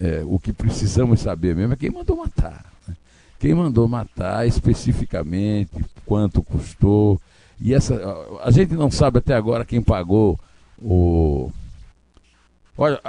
é, 0.00 0.22
o 0.24 0.38
que 0.38 0.52
precisamos 0.52 1.20
saber 1.20 1.54
mesmo 1.54 1.74
é 1.74 1.76
quem 1.76 1.90
mandou 1.90 2.16
matar. 2.16 2.64
Né? 2.88 2.96
Quem 3.38 3.54
mandou 3.54 3.86
matar 3.86 4.48
especificamente, 4.48 5.70
quanto 6.06 6.42
custou. 6.42 7.20
E 7.60 7.74
essa. 7.74 7.94
A 8.42 8.50
gente 8.50 8.74
não 8.74 8.90
sabe 8.90 9.18
até 9.18 9.34
agora 9.34 9.64
quem 9.64 9.82
pagou 9.82 10.40
o. 10.80 11.52
Olha, 12.76 13.00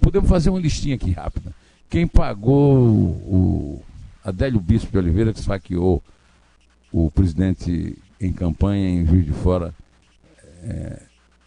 podemos 0.00 0.28
fazer 0.28 0.50
uma 0.50 0.60
listinha 0.60 0.94
aqui 0.94 1.10
rápida. 1.10 1.52
Quem 1.90 2.06
pagou 2.06 2.88
o 2.88 3.82
Adélio 4.24 4.58
Bispo 4.58 4.90
de 4.90 4.98
Oliveira, 4.98 5.32
que 5.32 5.40
esfaqueou 5.40 6.02
o 6.90 7.10
presidente 7.10 7.98
em 8.20 8.32
campanha 8.32 8.88
em 8.88 9.04
Juiz 9.04 9.26
de 9.26 9.32
Fora, 9.32 9.74
é, 10.62 11.02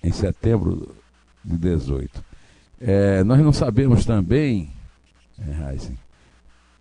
em 0.06 0.12
setembro 0.12 0.96
de 1.44 1.58
18. 1.58 2.24
É, 2.80 3.24
nós 3.24 3.40
não 3.40 3.52
sabemos 3.52 4.06
também 4.06 4.70
é, 5.40 5.72
Heisen, 5.72 5.98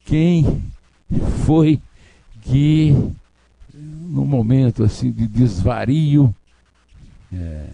quem 0.04 0.62
foi 1.46 1.80
que, 2.42 2.92
no 3.72 4.26
momento 4.26 4.84
assim 4.84 5.10
de 5.10 5.26
desvario, 5.26 6.34
é, 7.32 7.68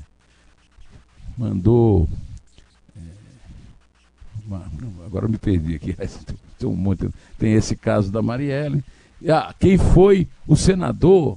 mandou. 1.36 2.08
É, 2.96 3.00
agora 5.04 5.26
me 5.26 5.36
perdi 5.36 5.74
aqui, 5.74 5.92
tem, 6.58 6.68
um 6.68 6.76
monte, 6.76 7.10
tem 7.36 7.54
esse 7.54 7.74
caso 7.74 8.12
da 8.12 8.22
Marielle. 8.22 8.84
Ah, 9.28 9.52
quem 9.58 9.76
foi 9.76 10.28
o 10.46 10.54
senador 10.54 11.36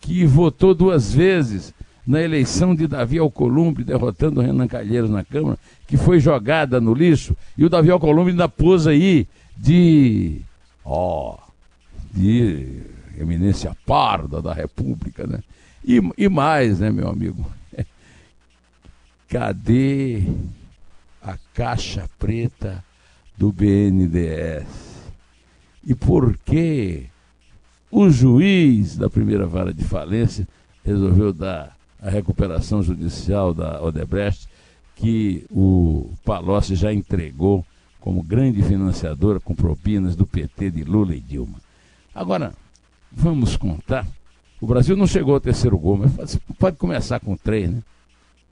que 0.00 0.26
votou 0.26 0.74
duas 0.74 1.14
vezes 1.14 1.72
na 2.06 2.22
eleição 2.22 2.74
de 2.74 2.86
Davi 2.86 3.18
Alcolumbre, 3.18 3.82
derrotando 3.82 4.40
Renan 4.40 4.68
Calheiros 4.68 5.10
na 5.10 5.24
Câmara, 5.24 5.58
que 5.86 5.96
foi 5.96 6.20
jogada 6.20 6.80
no 6.80 6.94
lixo, 6.94 7.36
e 7.58 7.64
o 7.64 7.68
Davi 7.68 7.90
Alcolumbre 7.90 8.30
ainda 8.30 8.48
pôs 8.48 8.86
aí 8.86 9.26
de. 9.56 10.40
Ó. 10.84 11.36
De 12.12 12.82
eminência 13.18 13.76
parda 13.84 14.40
da 14.40 14.54
República, 14.54 15.26
né? 15.26 15.40
E, 15.84 16.00
e 16.16 16.28
mais, 16.28 16.80
né, 16.80 16.90
meu 16.90 17.08
amigo? 17.08 17.44
Cadê 19.28 20.22
a 21.22 21.36
caixa 21.52 22.08
preta 22.18 22.82
do 23.36 23.52
BNDES? 23.52 24.66
E 25.84 25.94
por 25.94 26.36
que 26.38 27.06
o 27.90 28.08
juiz 28.08 28.96
da 28.96 29.10
primeira 29.10 29.46
vara 29.46 29.74
de 29.74 29.84
falência 29.84 30.48
resolveu 30.84 31.32
dar 31.32 31.75
a 32.00 32.10
recuperação 32.10 32.82
judicial 32.82 33.54
da 33.54 33.82
Odebrecht, 33.82 34.48
que 34.94 35.44
o 35.50 36.10
Palocci 36.24 36.74
já 36.74 36.92
entregou 36.92 37.64
como 38.00 38.22
grande 38.22 38.62
financiadora 38.62 39.40
com 39.40 39.54
propinas 39.54 40.14
do 40.14 40.26
PT 40.26 40.70
de 40.70 40.84
Lula 40.84 41.14
e 41.14 41.20
Dilma. 41.20 41.58
Agora, 42.14 42.54
vamos 43.10 43.56
contar. 43.56 44.06
O 44.60 44.66
Brasil 44.66 44.96
não 44.96 45.06
chegou 45.06 45.34
ao 45.34 45.40
terceiro 45.40 45.76
gol, 45.76 45.98
mas 46.16 46.38
pode 46.58 46.76
começar 46.76 47.20
com 47.20 47.36
três, 47.36 47.70
né? 47.70 47.82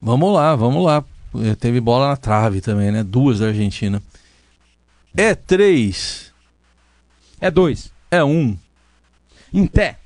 Vamos 0.01 0.35
lá, 0.35 0.55
vamos 0.55 0.85
lá. 0.85 1.03
Eh, 1.37 1.55
teve 1.55 1.81
bola 1.81 2.09
na 2.09 2.17
trave 2.17 2.61
também, 2.61 2.93
né? 2.93 3.03
Duas 3.03 3.39
da 3.39 3.47
Argentina. 3.47 4.03
É 5.17 5.35
três. 5.35 6.33
É 7.41 7.51
dois. 7.51 7.91
É 8.11 8.23
um. 8.23 8.57
Em 9.53 9.67
pé. 9.67 9.99